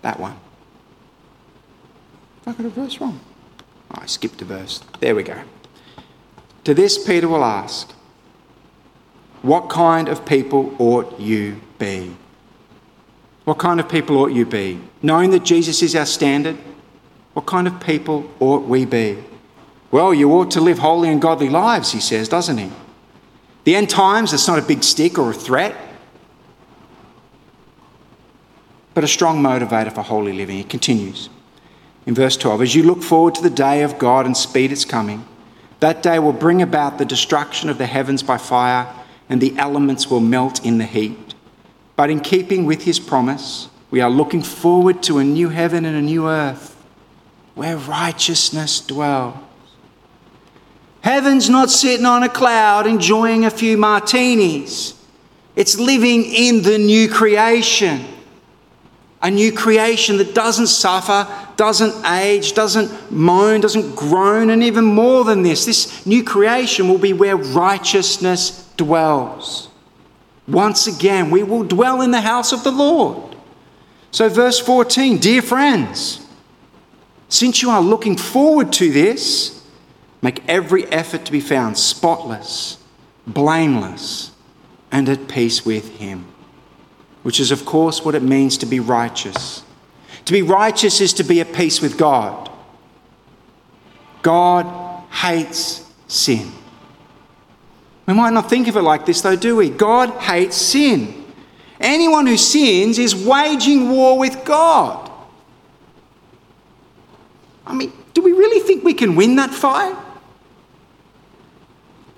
That 0.01 0.19
one. 0.19 0.39
I 2.45 2.53
got 2.53 2.65
a 2.65 2.69
verse 2.69 3.01
wrong. 3.01 3.19
Oh, 3.91 3.99
I 4.01 4.05
skipped 4.05 4.41
a 4.41 4.45
verse. 4.45 4.81
There 4.99 5.15
we 5.15 5.23
go. 5.23 5.41
To 6.63 6.73
this, 6.73 7.03
Peter 7.03 7.27
will 7.27 7.43
ask, 7.43 7.91
what 9.41 9.69
kind 9.69 10.07
of 10.07 10.25
people 10.25 10.75
ought 10.79 11.19
you 11.19 11.61
be? 11.79 12.15
What 13.45 13.59
kind 13.59 13.79
of 13.79 13.87
people 13.87 14.17
ought 14.17 14.33
you 14.33 14.45
be? 14.45 14.79
Knowing 15.01 15.31
that 15.31 15.45
Jesus 15.45 15.81
is 15.81 15.95
our 15.95 16.05
standard, 16.05 16.57
what 17.33 17.45
kind 17.45 17.67
of 17.67 17.79
people 17.79 18.29
ought 18.39 18.63
we 18.63 18.85
be? 18.85 19.23
Well, 19.91 20.13
you 20.13 20.31
ought 20.33 20.51
to 20.51 20.61
live 20.61 20.79
holy 20.79 21.07
and 21.09 21.21
godly 21.21 21.49
lives, 21.49 21.93
he 21.93 22.01
says, 22.01 22.27
doesn't 22.27 22.57
he? 22.57 22.71
The 23.63 23.75
end 23.75 23.89
times, 23.89 24.33
it's 24.33 24.47
not 24.47 24.59
a 24.59 24.61
big 24.61 24.83
stick 24.83 25.17
or 25.17 25.31
a 25.31 25.33
threat, 25.33 25.75
but 28.97 29.03
a 29.03 29.07
strong 29.07 29.43
motivator 29.43 29.93
for 29.93 30.01
holy 30.01 30.33
living. 30.33 30.57
It 30.57 30.71
continues 30.71 31.29
in 32.07 32.15
verse 32.15 32.35
12 32.35 32.63
As 32.63 32.73
you 32.73 32.81
look 32.81 33.03
forward 33.03 33.35
to 33.35 33.43
the 33.43 33.49
day 33.51 33.83
of 33.83 33.99
God 33.99 34.25
and 34.25 34.35
speed 34.35 34.71
its 34.71 34.85
coming, 34.85 35.23
that 35.81 36.01
day 36.01 36.17
will 36.17 36.33
bring 36.33 36.63
about 36.63 36.97
the 36.97 37.05
destruction 37.05 37.69
of 37.69 37.77
the 37.77 37.85
heavens 37.85 38.23
by 38.23 38.39
fire 38.39 38.91
and 39.29 39.39
the 39.39 39.55
elements 39.59 40.09
will 40.09 40.19
melt 40.19 40.65
in 40.65 40.79
the 40.79 40.83
heat. 40.83 41.35
But 41.95 42.09
in 42.09 42.21
keeping 42.21 42.65
with 42.65 42.85
his 42.85 42.99
promise, 42.99 43.69
we 43.91 44.01
are 44.01 44.09
looking 44.09 44.41
forward 44.41 45.03
to 45.03 45.19
a 45.19 45.23
new 45.23 45.49
heaven 45.49 45.85
and 45.85 45.95
a 45.95 46.01
new 46.01 46.27
earth 46.27 46.83
where 47.53 47.77
righteousness 47.77 48.79
dwells. 48.79 49.37
Heaven's 51.01 51.51
not 51.51 51.69
sitting 51.69 52.07
on 52.07 52.23
a 52.23 52.29
cloud 52.29 52.87
enjoying 52.87 53.45
a 53.45 53.51
few 53.51 53.77
martinis. 53.77 54.99
It's 55.55 55.77
living 55.77 56.25
in 56.25 56.63
the 56.63 56.79
new 56.79 57.07
creation. 57.07 58.16
A 59.21 59.31
new 59.31 59.51
creation 59.51 60.17
that 60.17 60.35
doesn't 60.35 60.67
suffer, 60.67 61.27
doesn't 61.55 62.05
age, 62.05 62.53
doesn't 62.53 63.11
moan, 63.11 63.61
doesn't 63.61 63.95
groan, 63.95 64.51
and 64.51 64.63
even 64.63 64.85
more 64.85 65.23
than 65.23 65.41
this, 65.41 65.65
this 65.65 66.05
new 66.05 66.23
creation 66.23 66.87
will 66.87 66.99
be 66.99 67.13
where 67.13 67.35
righteousness 67.35 68.71
dwells. 68.77 69.69
Once 70.47 70.87
again, 70.87 71.31
we 71.31 71.43
will 71.43 71.63
dwell 71.63 72.01
in 72.01 72.11
the 72.11 72.21
house 72.21 72.51
of 72.53 72.63
the 72.63 72.71
Lord. 72.71 73.35
So, 74.11 74.29
verse 74.29 74.59
14 74.59 75.17
Dear 75.17 75.41
friends, 75.41 76.25
since 77.29 77.61
you 77.61 77.69
are 77.69 77.81
looking 77.81 78.15
forward 78.15 78.71
to 78.73 78.91
this, 78.91 79.63
make 80.21 80.47
every 80.47 80.85
effort 80.85 81.25
to 81.25 81.31
be 81.31 81.41
found 81.41 81.77
spotless, 81.77 82.77
blameless, 83.25 84.31
and 84.91 85.09
at 85.09 85.27
peace 85.27 85.65
with 85.65 85.97
Him, 85.97 86.27
which 87.27 87.41
is, 87.41 87.51
of 87.51 87.65
course, 87.65 88.05
what 88.05 88.15
it 88.15 88.23
means 88.23 88.57
to 88.57 88.65
be 88.65 88.79
righteous. 88.79 89.61
To 90.23 90.31
be 90.31 90.43
righteous 90.43 91.01
is 91.01 91.11
to 91.15 91.25
be 91.25 91.41
at 91.41 91.51
peace 91.51 91.81
with 91.81 91.97
God. 91.97 92.49
God 94.21 95.03
hates 95.11 95.85
sin. 96.07 96.49
We 98.05 98.13
might 98.13 98.31
not 98.31 98.49
think 98.49 98.69
of 98.69 98.77
it 98.77 98.81
like 98.81 99.05
this, 99.05 99.19
though, 99.19 99.35
do 99.35 99.57
we? 99.57 99.69
God 99.69 100.09
hates 100.21 100.55
sin. 100.55 101.25
Anyone 101.81 102.27
who 102.27 102.37
sins 102.37 102.97
is 102.97 103.13
waging 103.13 103.89
war 103.89 104.17
with 104.17 104.45
God. 104.45 105.11
I 107.65 107.73
mean, 107.73 107.91
do 108.13 108.21
we 108.21 108.31
really 108.31 108.65
think 108.65 108.85
we 108.85 108.93
can 108.93 109.17
win 109.17 109.35
that 109.35 109.53
fight? 109.53 109.97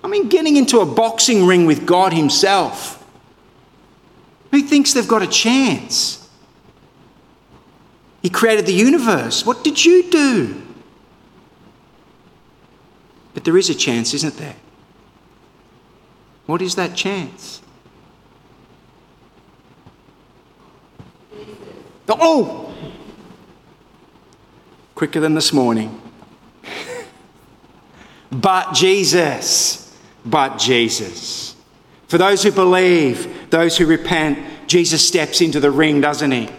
I 0.04 0.08
mean, 0.08 0.30
getting 0.30 0.56
into 0.56 0.82
a 0.82 0.86
boxing 0.86 1.48
ring 1.48 1.66
with 1.66 1.88
God 1.88 2.14
Himself. 2.14 2.99
Who 4.52 4.62
thinks 4.62 4.94
they've 4.94 5.08
got 5.08 5.22
a 5.22 5.28
chance? 5.28 6.28
He 8.22 8.30
created 8.30 8.66
the 8.66 8.74
universe. 8.74 9.46
What 9.46 9.64
did 9.64 9.84
you 9.84 10.10
do? 10.10 10.62
But 13.34 13.44
there 13.44 13.58
is 13.58 13.70
a 13.70 13.76
chance, 13.76 14.14
isn't 14.14 14.38
there? 14.38 14.56
What 16.46 16.62
is 16.62 16.76
that 16.76 16.96
chance? 16.96 17.62
Oh! 22.10 22.74
Quicker 24.96 25.20
than 25.20 25.36
this 25.36 25.54
morning. 25.54 26.02
but 28.32 28.74
Jesus. 28.74 29.98
But 30.26 30.58
Jesus. 30.58 31.56
For 32.08 32.18
those 32.18 32.44
who 32.44 32.52
believe, 32.52 33.39
those 33.50 33.78
who 33.78 33.86
repent, 33.86 34.40
Jesus 34.68 35.08
steps 35.08 35.42
into 35.42 35.60
the 35.60 35.72
ring, 35.72 36.02
doesn't 36.02 36.32
he? 36.32 36.50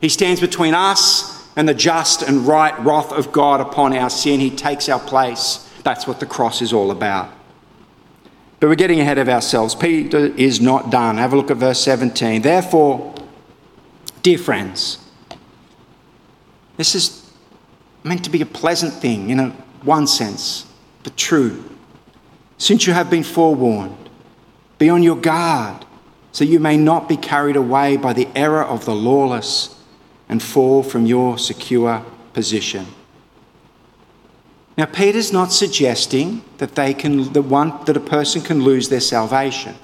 He 0.00 0.08
stands 0.08 0.40
between 0.40 0.74
us 0.74 1.48
and 1.56 1.68
the 1.68 1.74
just 1.74 2.22
and 2.22 2.46
right 2.46 2.78
wrath 2.80 3.12
of 3.12 3.32
God 3.32 3.60
upon 3.60 3.96
our 3.96 4.10
sin. 4.10 4.40
He 4.40 4.50
takes 4.50 4.88
our 4.88 5.00
place. 5.00 5.68
That's 5.82 6.06
what 6.06 6.20
the 6.20 6.26
cross 6.26 6.60
is 6.60 6.72
all 6.72 6.90
about. 6.90 7.30
But 8.60 8.68
we're 8.68 8.74
getting 8.74 9.00
ahead 9.00 9.18
of 9.18 9.28
ourselves. 9.28 9.74
Peter 9.74 10.18
is 10.18 10.60
not 10.60 10.90
done. 10.90 11.18
Have 11.18 11.32
a 11.32 11.36
look 11.36 11.50
at 11.50 11.58
verse 11.58 11.80
17. 11.80 12.42
Therefore, 12.42 13.14
dear 14.22 14.38
friends, 14.38 14.98
this 16.76 16.94
is 16.94 17.30
meant 18.02 18.24
to 18.24 18.30
be 18.30 18.42
a 18.42 18.46
pleasant 18.46 18.92
thing 18.92 19.30
in 19.30 19.40
a, 19.40 19.50
one 19.82 20.06
sense, 20.06 20.66
but 21.02 21.16
true. 21.16 21.64
Since 22.58 22.86
you 22.86 22.92
have 22.92 23.10
been 23.10 23.22
forewarned, 23.22 24.08
be 24.78 24.88
on 24.88 25.02
your 25.02 25.16
guard 25.16 25.84
so 26.34 26.42
you 26.42 26.58
may 26.58 26.76
not 26.76 27.08
be 27.08 27.16
carried 27.16 27.54
away 27.54 27.96
by 27.96 28.12
the 28.12 28.26
error 28.34 28.64
of 28.64 28.84
the 28.86 28.94
lawless 28.94 29.80
and 30.28 30.42
fall 30.42 30.82
from 30.82 31.06
your 31.06 31.38
secure 31.38 32.04
position. 32.32 32.86
Now, 34.76 34.86
Peter's 34.86 35.32
not 35.32 35.52
suggesting 35.52 36.42
that 36.58 36.74
they 36.74 36.92
can, 36.92 37.32
the 37.32 37.40
one, 37.40 37.84
that 37.84 37.96
a 37.96 38.00
person 38.00 38.42
can 38.42 38.64
lose 38.64 38.88
their 38.88 39.00
salvation. 39.00 39.76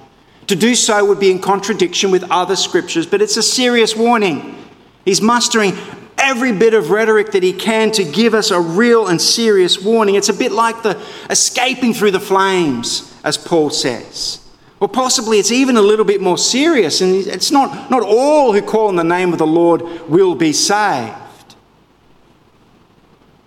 To 0.49 0.57
do 0.57 0.75
so 0.75 1.05
would 1.05 1.21
be 1.21 1.31
in 1.31 1.39
contradiction 1.39 2.11
with 2.11 2.29
other 2.33 2.57
scriptures, 2.57 3.07
but 3.07 3.23
it's 3.23 3.37
a 3.37 3.45
serious 3.45 3.95
warning. 3.95 4.59
He's 5.05 5.23
mustering 5.23 5.75
every 6.19 6.51
bit 6.51 6.75
of 6.75 6.91
rhetoric 6.91 7.31
that 7.31 7.45
he 7.45 7.53
can 7.53 7.93
to 7.93 8.03
give 8.03 8.35
us 8.35 8.51
a 8.51 8.61
real 8.61 9.07
and 9.07 9.23
serious 9.23 9.81
warning. 9.81 10.17
It's 10.17 10.29
a 10.29 10.35
bit 10.35 10.51
like 10.51 10.83
the 10.83 11.01
escaping 11.31 11.95
through 11.95 12.11
the 12.11 12.19
flames, 12.19 13.17
as 13.23 13.39
Paul 13.39 13.71
says. 13.71 14.41
Or 14.81 14.89
possibly 14.89 15.39
it's 15.39 15.53
even 15.53 15.77
a 15.77 15.83
little 15.83 16.07
bit 16.07 16.23
more 16.23 16.39
serious, 16.39 17.03
and 17.03 17.15
it's 17.15 17.51
not, 17.51 17.91
not 17.91 18.03
all 18.03 18.55
who 18.55 18.63
call 18.63 18.89
on 18.89 18.97
the 18.97 19.05
name 19.05 19.33
of 19.33 19.39
the 19.39 19.47
Lord 19.47 19.83
will 20.09 20.35
be 20.35 20.55
saved. 20.55 21.15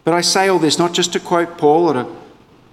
But 0.04 0.14
I 0.14 0.22
say 0.22 0.48
all 0.48 0.60
this 0.60 0.78
not 0.78 0.94
just 0.94 1.14
to 1.14 1.20
quote 1.20 1.58
Paul 1.58 1.90
or 1.90 1.94
to, 1.94 2.16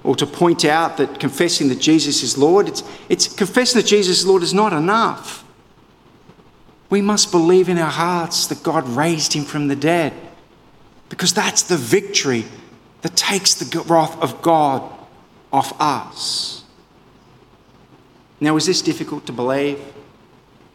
or 0.04 0.16
to 0.16 0.26
point 0.26 0.64
out 0.66 0.98
that 0.98 1.18
confessing 1.18 1.68
that 1.68 1.80
Jesus 1.80 2.22
is 2.22 2.36
Lord. 2.36 2.68
It's, 2.68 2.82
it's 3.08 3.32
confessing 3.32 3.80
that 3.80 3.86
Jesus 3.86 4.20
is 4.20 4.26
Lord 4.26 4.42
is 4.42 4.52
not 4.52 4.74
enough. 4.74 5.44
We 6.90 7.00
must 7.00 7.30
believe 7.30 7.68
in 7.68 7.78
our 7.78 7.90
hearts 7.90 8.46
that 8.48 8.62
God 8.62 8.86
raised 8.88 9.32
him 9.32 9.44
from 9.44 9.68
the 9.68 9.76
dead 9.76 10.12
because 11.08 11.32
that's 11.32 11.62
the 11.62 11.76
victory 11.76 12.44
that 13.02 13.16
takes 13.16 13.54
the 13.54 13.80
wrath 13.82 14.20
of 14.20 14.42
God 14.42 14.82
off 15.52 15.72
us. 15.80 16.59
Now, 18.40 18.56
is 18.56 18.66
this 18.66 18.80
difficult 18.80 19.26
to 19.26 19.32
believe? 19.32 19.78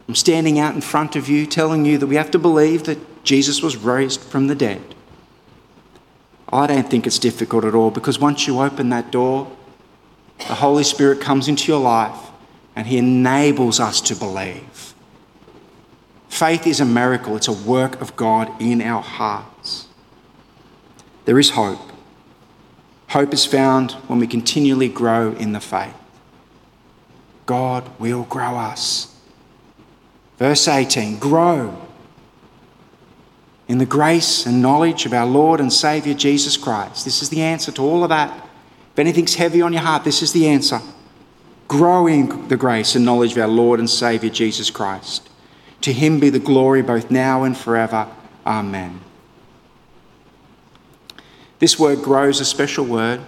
I'm 0.08 0.14
standing 0.14 0.58
out 0.58 0.74
in 0.74 0.80
front 0.80 1.16
of 1.16 1.28
you 1.28 1.46
telling 1.46 1.84
you 1.84 1.98
that 1.98 2.06
we 2.06 2.14
have 2.14 2.30
to 2.30 2.38
believe 2.38 2.84
that 2.84 3.24
Jesus 3.24 3.60
was 3.60 3.76
raised 3.76 4.20
from 4.20 4.46
the 4.46 4.54
dead. 4.54 4.82
I 6.48 6.68
don't 6.68 6.88
think 6.88 7.06
it's 7.06 7.18
difficult 7.18 7.64
at 7.64 7.74
all 7.74 7.90
because 7.90 8.20
once 8.20 8.46
you 8.46 8.60
open 8.60 8.90
that 8.90 9.10
door, 9.10 9.50
the 10.38 10.54
Holy 10.54 10.84
Spirit 10.84 11.20
comes 11.20 11.48
into 11.48 11.72
your 11.72 11.80
life 11.80 12.16
and 12.76 12.86
He 12.86 12.98
enables 12.98 13.80
us 13.80 14.00
to 14.02 14.14
believe. 14.14 14.94
Faith 16.28 16.66
is 16.66 16.78
a 16.78 16.84
miracle, 16.84 17.34
it's 17.34 17.48
a 17.48 17.52
work 17.52 18.00
of 18.00 18.14
God 18.14 18.50
in 18.60 18.80
our 18.80 19.02
hearts. 19.02 19.88
There 21.24 21.38
is 21.38 21.50
hope. 21.50 21.80
Hope 23.08 23.34
is 23.34 23.44
found 23.44 23.92
when 24.06 24.20
we 24.20 24.26
continually 24.28 24.88
grow 24.88 25.32
in 25.32 25.52
the 25.52 25.60
faith. 25.60 25.94
God 27.46 27.88
will 27.98 28.24
grow 28.24 28.56
us. 28.56 29.14
Verse 30.38 30.68
18 30.68 31.18
grow 31.18 31.82
in 33.68 33.78
the 33.78 33.86
grace 33.86 34.46
and 34.46 34.62
knowledge 34.62 35.06
of 35.06 35.12
our 35.12 35.26
Lord 35.26 35.60
and 35.60 35.72
Saviour 35.72 36.14
Jesus 36.14 36.56
Christ. 36.56 37.04
This 37.04 37.22
is 37.22 37.30
the 37.30 37.42
answer 37.42 37.72
to 37.72 37.82
all 37.82 38.02
of 38.02 38.10
that. 38.10 38.32
If 38.92 38.98
anything's 38.98 39.34
heavy 39.34 39.62
on 39.62 39.72
your 39.72 39.82
heart, 39.82 40.04
this 40.04 40.22
is 40.22 40.32
the 40.32 40.46
answer. 40.46 40.80
Grow 41.68 42.06
in 42.06 42.48
the 42.48 42.56
grace 42.56 42.94
and 42.94 43.04
knowledge 43.04 43.32
of 43.32 43.38
our 43.38 43.48
Lord 43.48 43.80
and 43.80 43.90
Saviour 43.90 44.32
Jesus 44.32 44.70
Christ. 44.70 45.28
To 45.80 45.92
him 45.92 46.20
be 46.20 46.30
the 46.30 46.38
glory 46.38 46.82
both 46.82 47.10
now 47.10 47.42
and 47.42 47.56
forever. 47.56 48.08
Amen. 48.46 49.00
This 51.58 51.78
word 51.78 52.02
grow 52.02 52.28
is 52.28 52.40
a 52.40 52.44
special 52.44 52.84
word. 52.84 53.20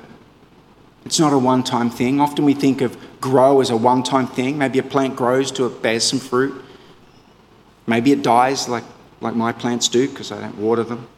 It's 1.08 1.18
not 1.18 1.32
a 1.32 1.38
one 1.38 1.62
time 1.62 1.88
thing. 1.88 2.20
Often 2.20 2.44
we 2.44 2.52
think 2.52 2.82
of 2.82 2.94
grow 3.18 3.62
as 3.62 3.70
a 3.70 3.76
one 3.78 4.02
time 4.02 4.26
thing. 4.26 4.58
Maybe 4.58 4.78
a 4.78 4.82
plant 4.82 5.16
grows 5.16 5.50
to 5.52 5.64
it 5.64 5.80
bears 5.80 6.04
some 6.04 6.18
fruit. 6.18 6.62
Maybe 7.86 8.12
it 8.12 8.22
dies 8.22 8.68
like 8.68 8.84
like 9.22 9.34
my 9.34 9.52
plants 9.52 9.88
do 9.88 10.06
because 10.06 10.30
I 10.30 10.38
don't 10.38 10.58
water 10.58 10.84
them. 10.84 11.08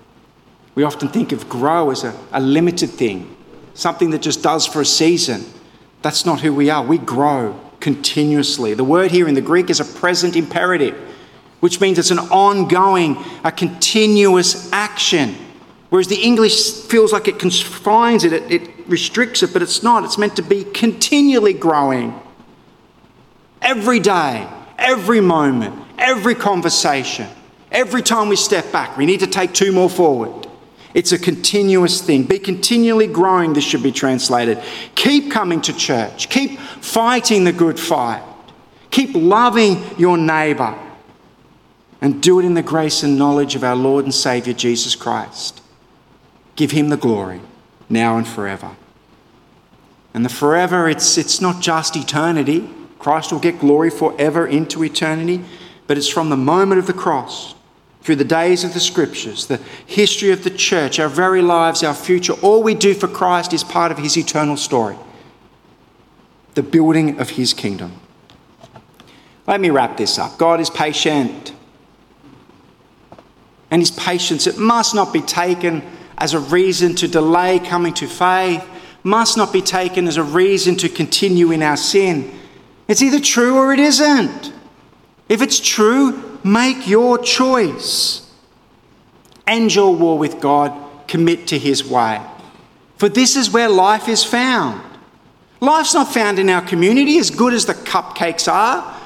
We 0.77 0.85
often 0.85 1.09
think 1.09 1.33
of 1.33 1.49
grow 1.49 1.91
as 1.91 2.05
a, 2.05 2.17
a 2.31 2.41
limited 2.41 2.91
thing, 2.91 3.37
something 3.75 4.11
that 4.11 4.23
just 4.23 4.45
does 4.45 4.65
for 4.65 4.81
a 4.81 4.85
season. 4.85 5.45
That's 6.03 6.25
not 6.25 6.41
who 6.41 6.55
we 6.55 6.71
are. 6.71 6.85
We 6.85 6.99
grow 6.99 7.61
continuously. 7.81 8.75
The 8.75 8.85
word 8.85 9.11
here 9.11 9.27
in 9.27 9.35
the 9.35 9.41
Greek 9.41 9.71
is 9.71 9.81
a 9.81 9.85
present 9.85 10.37
imperative, 10.37 10.95
which 11.59 11.81
means 11.81 11.99
it's 11.99 12.13
an 12.13 12.21
ongoing, 12.21 13.17
a 13.43 13.51
continuous 13.51 14.73
action. 14.73 15.35
Whereas 15.89 16.07
the 16.07 16.23
English 16.23 16.75
feels 16.85 17.13
like 17.13 17.27
it 17.27 17.41
confines 17.41 18.23
it, 18.23 18.33
it, 18.33 18.53
it 18.53 18.80
restricts 18.91 19.43
it, 19.43 19.53
but 19.53 19.63
it's 19.63 19.83
not. 19.83 20.05
It's 20.05 20.19
meant 20.19 20.37
to 20.37 20.43
be 20.43 20.65
continually 20.65 21.55
growing. 21.55 22.21
Every 23.63 24.01
day, 24.01 24.49
every 24.79 25.21
moment, 25.21 25.83
every 25.99 26.35
conversation. 26.35 27.29
Every 27.71 28.03
time 28.03 28.29
we 28.29 28.37
step 28.37 28.73
back, 28.73 28.97
we 28.97 29.07
need 29.07 29.21
to 29.21 29.27
take 29.27 29.53
two 29.53 29.73
more 29.73 29.89
forward. 29.89 30.49
It's 30.93 31.13
a 31.13 31.19
continuous 31.19 32.01
thing. 32.01 32.25
Be 32.25 32.39
continually 32.39 33.07
growing, 33.07 33.53
this 33.53 33.65
should 33.65 33.83
be 33.83 33.93
translated. 33.93 34.61
Keep 34.97 35.31
coming 35.31 35.61
to 35.63 35.73
church. 35.73 36.29
Keep 36.29 36.59
fighting 36.59 37.45
the 37.45 37.53
good 37.53 37.79
fight. 37.79 38.25
Keep 38.91 39.15
loving 39.15 39.83
your 39.99 40.19
neighbour. 40.19 40.77
And 42.01 42.21
do 42.21 42.41
it 42.41 42.45
in 42.45 42.55
the 42.55 42.63
grace 42.63 43.03
and 43.05 43.19
knowledge 43.19 43.55
of 43.55 43.63
our 43.63 43.77
Lord 43.77 44.05
and 44.05 44.15
Saviour 44.15 44.57
Jesus 44.57 44.97
Christ. 44.97 45.61
Give 46.57 46.73
him 46.73 46.89
the 46.89 46.97
glory 46.97 47.41
now 47.89 48.17
and 48.17 48.27
forever. 48.27 48.75
And 50.13 50.25
the 50.25 50.29
forever, 50.29 50.89
it's, 50.89 51.17
it's 51.17 51.41
not 51.41 51.63
just 51.63 51.97
eternity. 51.97 52.69
Christ 52.99 53.33
will 53.33 53.39
get 53.39 53.59
glory 53.59 53.91
forever 53.91 54.47
into 54.47 54.85
eternity, 54.85 55.45
but 55.87 55.97
it's 55.97 56.09
from 56.09 56.31
the 56.31 56.37
moment 56.37 56.79
of 56.79 56.87
the 56.87 56.93
cross 56.93 57.55
through 58.03 58.17
the 58.17 58.25
days 58.25 58.65
of 58.65 58.75
the 58.75 58.81
scriptures, 58.81 59.47
the 59.47 59.61
history 59.87 60.31
of 60.31 60.43
the 60.43 60.51
church, 60.51 60.99
our 60.99 61.09
very 61.09 61.43
lives, 61.43 61.83
our 61.83 61.95
future, 61.95 62.33
all 62.43 62.63
we 62.63 62.75
do 62.75 62.95
for 62.95 63.07
Christ 63.09 63.53
is 63.53 63.63
part 63.63 63.93
of 63.93 63.99
his 63.99 64.17
eternal 64.17 64.57
story, 64.57 64.97
the 66.55 66.63
building 66.63 67.21
of 67.21 67.31
his 67.31 67.53
kingdom. 67.53 67.93
Let 69.47 69.61
me 69.61 69.71
wrap 69.71 69.97
this 69.97 70.19
up. 70.19 70.39
God 70.39 70.61
is 70.61 70.71
patient. 70.71 71.53
And 73.71 73.83
his 73.83 73.91
patience, 73.91 74.47
it 74.47 74.59
must 74.59 74.95
not 74.95 75.13
be 75.13 75.21
taken 75.21 75.83
as 76.19 76.35
a 76.35 76.41
reason 76.41 76.95
to 76.97 77.09
delay 77.09 77.59
coming 77.59 77.95
to 77.95 78.07
faith, 78.07 78.67
must 79.03 79.37
not 79.37 79.53
be 79.53 79.63
taken 79.63 80.07
as 80.07 80.17
a 80.17 80.23
reason 80.23 80.77
to 80.77 80.89
continue 80.89 81.51
in 81.53 81.63
our 81.63 81.77
sin. 81.77 82.33
It's 82.89 83.03
either 83.03 83.21
true 83.21 83.57
or 83.57 83.73
it 83.73 83.79
isn't. 83.79 84.53
If 85.29 85.43
it's 85.43 85.61
true, 85.61 86.39
make 86.45 86.89
your 86.89 87.19
choice. 87.19 88.29
End 89.47 89.75
your 89.75 89.95
war 89.95 90.19
with 90.19 90.41
God, 90.41 90.73
commit 91.07 91.47
to 91.49 91.59
His 91.59 91.85
way. 91.85 92.21
For 92.99 93.09
this 93.09 93.37
is 93.37 93.51
where 93.51 93.69
life 93.69 94.09
is 94.09 94.23
found. 94.23 94.83
Life's 95.61 95.95
not 95.95 96.13
found 96.13 96.39
in 96.39 96.49
our 96.49 96.63
community, 96.63 97.19
as 97.19 97.31
good 97.31 97.53
as 97.53 97.67
the 97.67 97.75
cupcakes 97.75 98.51
are, 98.51 98.99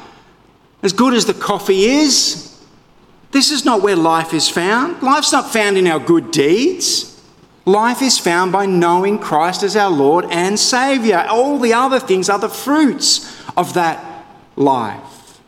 as 0.83 0.93
good 0.93 1.15
as 1.15 1.27
the 1.27 1.35
coffee 1.35 1.85
is. 1.85 2.61
This 3.33 3.51
is 3.51 3.65
not 3.65 3.83
where 3.83 3.97
life 3.97 4.33
is 4.33 4.49
found. 4.49 5.03
Life's 5.03 5.33
not 5.33 5.53
found 5.53 5.77
in 5.77 5.87
our 5.87 5.99
good 5.99 6.31
deeds. 6.31 7.14
Life 7.67 8.03
is 8.03 8.19
found 8.19 8.53
by 8.53 8.67
knowing 8.67 9.19
Christ 9.19 9.63
as 9.63 9.75
our 9.75 9.91
Lord 9.91 10.27
and 10.31 10.59
Saviour. 10.59 11.27
All 11.29 11.59
the 11.59 11.73
other 11.73 11.99
things 11.99 12.29
are 12.29 12.39
the 12.39 12.49
fruits 12.49 13.43
of 13.57 13.75
that 13.75 14.27
life. 14.57 15.41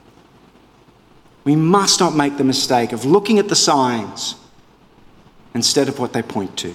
We 1.45 1.57
must 1.57 2.01
not 2.01 2.17
make 2.17 2.39
the 2.39 2.45
mistake 2.45 2.93
of 2.93 3.05
looking 3.05 3.39
at 3.39 3.49
the 3.49 3.57
signs 3.57 4.35
instead 5.55 5.89
of 5.89 5.99
what 5.99 6.13
they 6.13 6.23
point 6.23 6.57
to. 6.59 6.75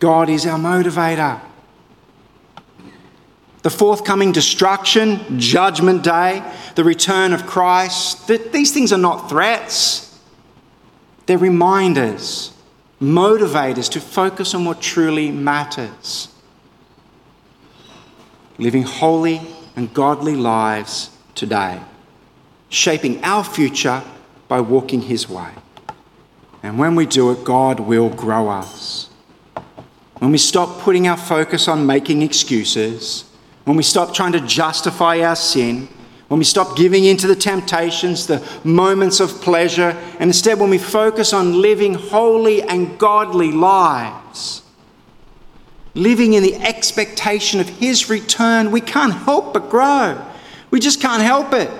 God 0.00 0.28
is 0.28 0.44
our 0.44 0.58
motivator. 0.58 1.40
The 3.62 3.70
forthcoming 3.70 4.32
destruction, 4.32 5.38
judgment 5.40 6.02
day, 6.02 6.44
the 6.74 6.84
return 6.84 7.32
of 7.32 7.46
Christ, 7.46 8.28
these 8.28 8.72
things 8.72 8.92
are 8.92 8.98
not 8.98 9.30
threats. 9.30 10.18
They're 11.24 11.38
reminders, 11.38 12.53
motivators 13.04 13.90
to 13.90 14.00
focus 14.00 14.54
on 14.54 14.64
what 14.64 14.80
truly 14.80 15.30
matters. 15.30 16.28
Living 18.58 18.82
holy 18.82 19.40
and 19.76 19.92
godly 19.92 20.36
lives 20.36 21.10
today, 21.34 21.80
shaping 22.68 23.22
our 23.24 23.42
future 23.42 24.02
by 24.48 24.60
walking 24.60 25.02
His 25.02 25.28
way. 25.28 25.50
And 26.62 26.78
when 26.78 26.94
we 26.94 27.04
do 27.04 27.30
it, 27.30 27.44
God 27.44 27.80
will 27.80 28.08
grow 28.08 28.48
us. 28.48 29.10
When 30.18 30.30
we 30.30 30.38
stop 30.38 30.80
putting 30.80 31.06
our 31.08 31.16
focus 31.16 31.68
on 31.68 31.86
making 31.86 32.22
excuses, 32.22 33.24
when 33.64 33.76
we 33.76 33.82
stop 33.82 34.14
trying 34.14 34.32
to 34.32 34.40
justify 34.40 35.20
our 35.20 35.36
sin, 35.36 35.88
when 36.34 36.40
we 36.40 36.44
stop 36.44 36.76
giving 36.76 37.04
in 37.04 37.16
to 37.16 37.28
the 37.28 37.36
temptations, 37.36 38.26
the 38.26 38.44
moments 38.64 39.20
of 39.20 39.40
pleasure, 39.40 39.96
and 40.18 40.22
instead 40.22 40.58
when 40.58 40.68
we 40.68 40.78
focus 40.78 41.32
on 41.32 41.62
living 41.62 41.94
holy 41.94 42.60
and 42.60 42.98
godly 42.98 43.52
lives, 43.52 44.64
living 45.94 46.32
in 46.32 46.42
the 46.42 46.56
expectation 46.56 47.60
of 47.60 47.68
His 47.68 48.10
return, 48.10 48.72
we 48.72 48.80
can't 48.80 49.12
help 49.12 49.52
but 49.52 49.70
grow. 49.70 50.20
We 50.72 50.80
just 50.80 51.00
can't 51.00 51.22
help 51.22 51.52
it. 51.52 51.70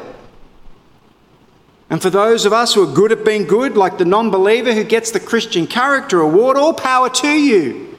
And 1.91 2.01
for 2.01 2.11
those 2.11 2.47
of 2.47 2.53
us 2.53 2.75
who 2.75 2.89
are 2.89 2.95
good 2.95 3.11
at 3.11 3.25
being 3.25 3.47
good, 3.47 3.77
like 3.77 3.99
the 3.99 4.05
non 4.05 4.31
believer 4.31 4.73
who 4.73 4.85
gets 4.85 5.11
the 5.11 5.19
Christian 5.19 5.67
Character 5.67 6.21
Award, 6.21 6.57
all 6.57 6.75
power 6.75 7.11
to 7.11 7.29
you. 7.29 7.99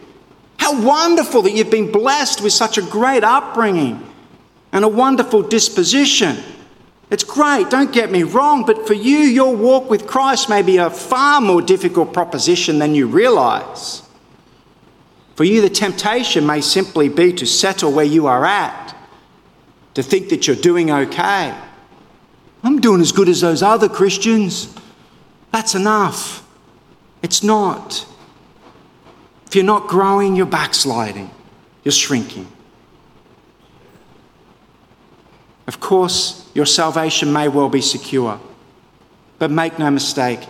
How 0.56 0.82
wonderful 0.82 1.42
that 1.42 1.52
you've 1.52 1.70
been 1.70 1.92
blessed 1.92 2.40
with 2.42 2.54
such 2.54 2.78
a 2.78 2.82
great 2.82 3.26
upbringing 3.26 4.15
and 4.72 4.84
a 4.84 4.90
wonderful 4.90 5.42
disposition. 5.42 6.38
It's 7.10 7.24
great, 7.24 7.70
don't 7.70 7.94
get 7.94 8.12
me 8.12 8.24
wrong, 8.24 8.66
but 8.66 8.88
for 8.88 8.94
you, 8.94 9.20
your 9.20 9.56
walk 9.56 9.90
with 9.90 10.08
Christ 10.08 10.50
may 10.50 10.62
be 10.62 10.78
a 10.78 10.90
far 10.90 11.40
more 11.40 11.62
difficult 11.62 12.14
proposition 12.14 12.80
than 12.80 12.96
you 12.96 13.08
realize. 13.08 14.02
For 15.36 15.44
you, 15.44 15.62
the 15.62 15.70
temptation 15.70 16.46
may 16.46 16.62
simply 16.62 17.10
be 17.10 17.34
to 17.34 17.46
settle 17.46 17.92
where 17.92 18.06
you 18.06 18.26
are 18.28 18.46
at, 18.46 18.96
to 19.94 20.02
think 20.02 20.30
that 20.30 20.48
you're 20.48 20.56
doing 20.56 20.90
okay. 20.90 21.56
I'm 22.64 22.82
doing 22.82 23.02
as 23.02 23.12
good 23.12 23.30
as 23.30 23.42
those 23.42 23.62
other 23.62 23.88
Christians. 23.88 24.74
That's 25.52 25.76
enough. 25.76 26.46
It's 27.22 27.44
not. 27.44 28.06
If 29.46 29.56
you're 29.56 29.64
not 29.64 29.88
growing, 29.88 30.36
you're 30.36 30.46
backsliding, 30.46 31.30
you're 31.84 31.92
shrinking. 31.92 32.48
Of 35.68 35.80
course, 35.80 36.50
your 36.54 36.66
salvation 36.66 37.34
may 37.34 37.48
well 37.48 37.70
be 37.70 37.82
secure. 37.82 38.40
But 39.40 39.52
make 39.52 39.78
no 39.80 39.90
mistake, 39.92 40.48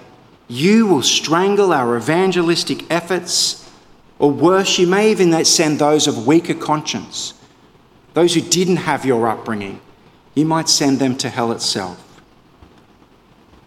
you 0.48 0.86
will 0.88 1.02
strangle 1.02 1.74
our 1.74 1.98
evangelistic 1.98 2.90
efforts, 2.92 3.70
or 4.20 4.32
worse, 4.32 4.78
you 4.78 4.88
may 4.88 5.12
even 5.12 5.44
send 5.46 5.80
those 5.80 6.08
of 6.08 6.28
weaker 6.28 6.54
conscience, 6.54 7.34
those 8.14 8.36
who 8.36 8.42
didn't 8.42 8.78
have 8.78 9.06
your 9.06 9.28
upbringing, 9.28 9.82
you 10.36 10.46
might 10.46 10.70
send 10.70 11.00
them 11.00 11.18
to 11.18 11.30
hell 11.30 11.52
itself. 11.52 12.02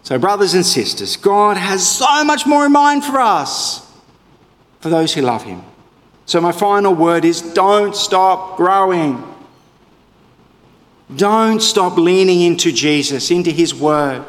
So, 0.03 0.17
brothers 0.17 0.53
and 0.53 0.65
sisters, 0.65 1.17
God 1.17 1.57
has 1.57 1.85
so 1.85 2.23
much 2.23 2.45
more 2.47 2.65
in 2.65 2.71
mind 2.71 3.03
for 3.03 3.19
us, 3.19 3.85
for 4.79 4.89
those 4.89 5.13
who 5.13 5.21
love 5.21 5.43
Him. 5.43 5.61
So, 6.25 6.39
my 6.39 6.51
final 6.51 6.95
word 6.95 7.25
is 7.25 7.41
don't 7.41 7.95
stop 7.95 8.55
growing. 8.55 9.23
Don't 11.15 11.61
stop 11.61 11.97
leaning 11.97 12.41
into 12.41 12.71
Jesus, 12.71 13.31
into 13.31 13.51
His 13.51 13.73
Word. 13.73 14.23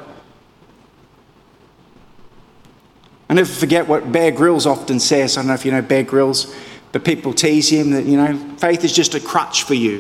I 3.28 3.34
never 3.34 3.48
forget 3.48 3.86
what 3.86 4.10
Bear 4.10 4.32
Grylls 4.32 4.66
often 4.66 4.98
says. 4.98 5.36
I 5.36 5.42
don't 5.42 5.48
know 5.48 5.54
if 5.54 5.64
you 5.64 5.70
know 5.70 5.82
Bear 5.82 6.02
Grylls, 6.02 6.52
but 6.90 7.04
people 7.04 7.32
tease 7.32 7.68
him 7.68 7.90
that, 7.92 8.04
you 8.04 8.16
know, 8.16 8.36
faith 8.56 8.82
is 8.82 8.92
just 8.92 9.14
a 9.14 9.20
crutch 9.20 9.62
for 9.62 9.74
you. 9.74 9.98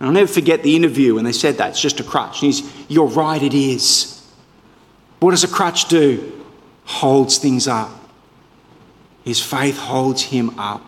And 0.00 0.06
I'll 0.06 0.12
never 0.12 0.32
forget 0.32 0.62
the 0.62 0.74
interview 0.74 1.16
when 1.16 1.24
they 1.24 1.32
said 1.32 1.58
that. 1.58 1.70
It's 1.70 1.80
just 1.80 2.00
a 2.00 2.04
crutch. 2.04 2.42
And 2.42 2.52
he's, 2.52 2.72
You're 2.88 3.08
right, 3.08 3.42
it 3.42 3.52
is. 3.52 4.26
What 5.20 5.32
does 5.32 5.44
a 5.44 5.48
crutch 5.48 5.88
do? 5.88 6.44
Holds 6.84 7.38
things 7.38 7.68
up. 7.68 7.90
His 9.22 9.38
faith 9.38 9.78
holds 9.78 10.22
him 10.22 10.58
up. 10.58 10.82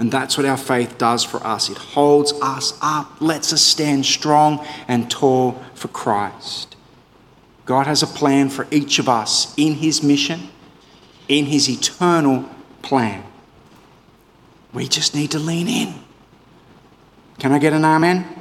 And 0.00 0.10
that's 0.10 0.38
what 0.38 0.46
our 0.46 0.56
faith 0.56 0.96
does 0.96 1.24
for 1.24 1.46
us. 1.46 1.68
It 1.68 1.76
holds 1.76 2.32
us 2.40 2.72
up, 2.80 3.20
lets 3.20 3.52
us 3.52 3.60
stand 3.60 4.06
strong 4.06 4.66
and 4.88 5.10
tall 5.10 5.62
for 5.74 5.88
Christ. 5.88 6.74
God 7.66 7.86
has 7.86 8.02
a 8.02 8.06
plan 8.06 8.48
for 8.48 8.66
each 8.70 8.98
of 8.98 9.10
us 9.10 9.52
in 9.58 9.74
His 9.74 10.02
mission, 10.02 10.48
in 11.28 11.44
His 11.44 11.68
eternal 11.68 12.48
plan. 12.80 13.24
We 14.72 14.88
just 14.88 15.14
need 15.14 15.32
to 15.32 15.38
lean 15.38 15.68
in. 15.68 15.92
Can 17.38 17.52
I 17.52 17.58
get 17.58 17.74
an 17.74 17.84
amen? 17.84 18.39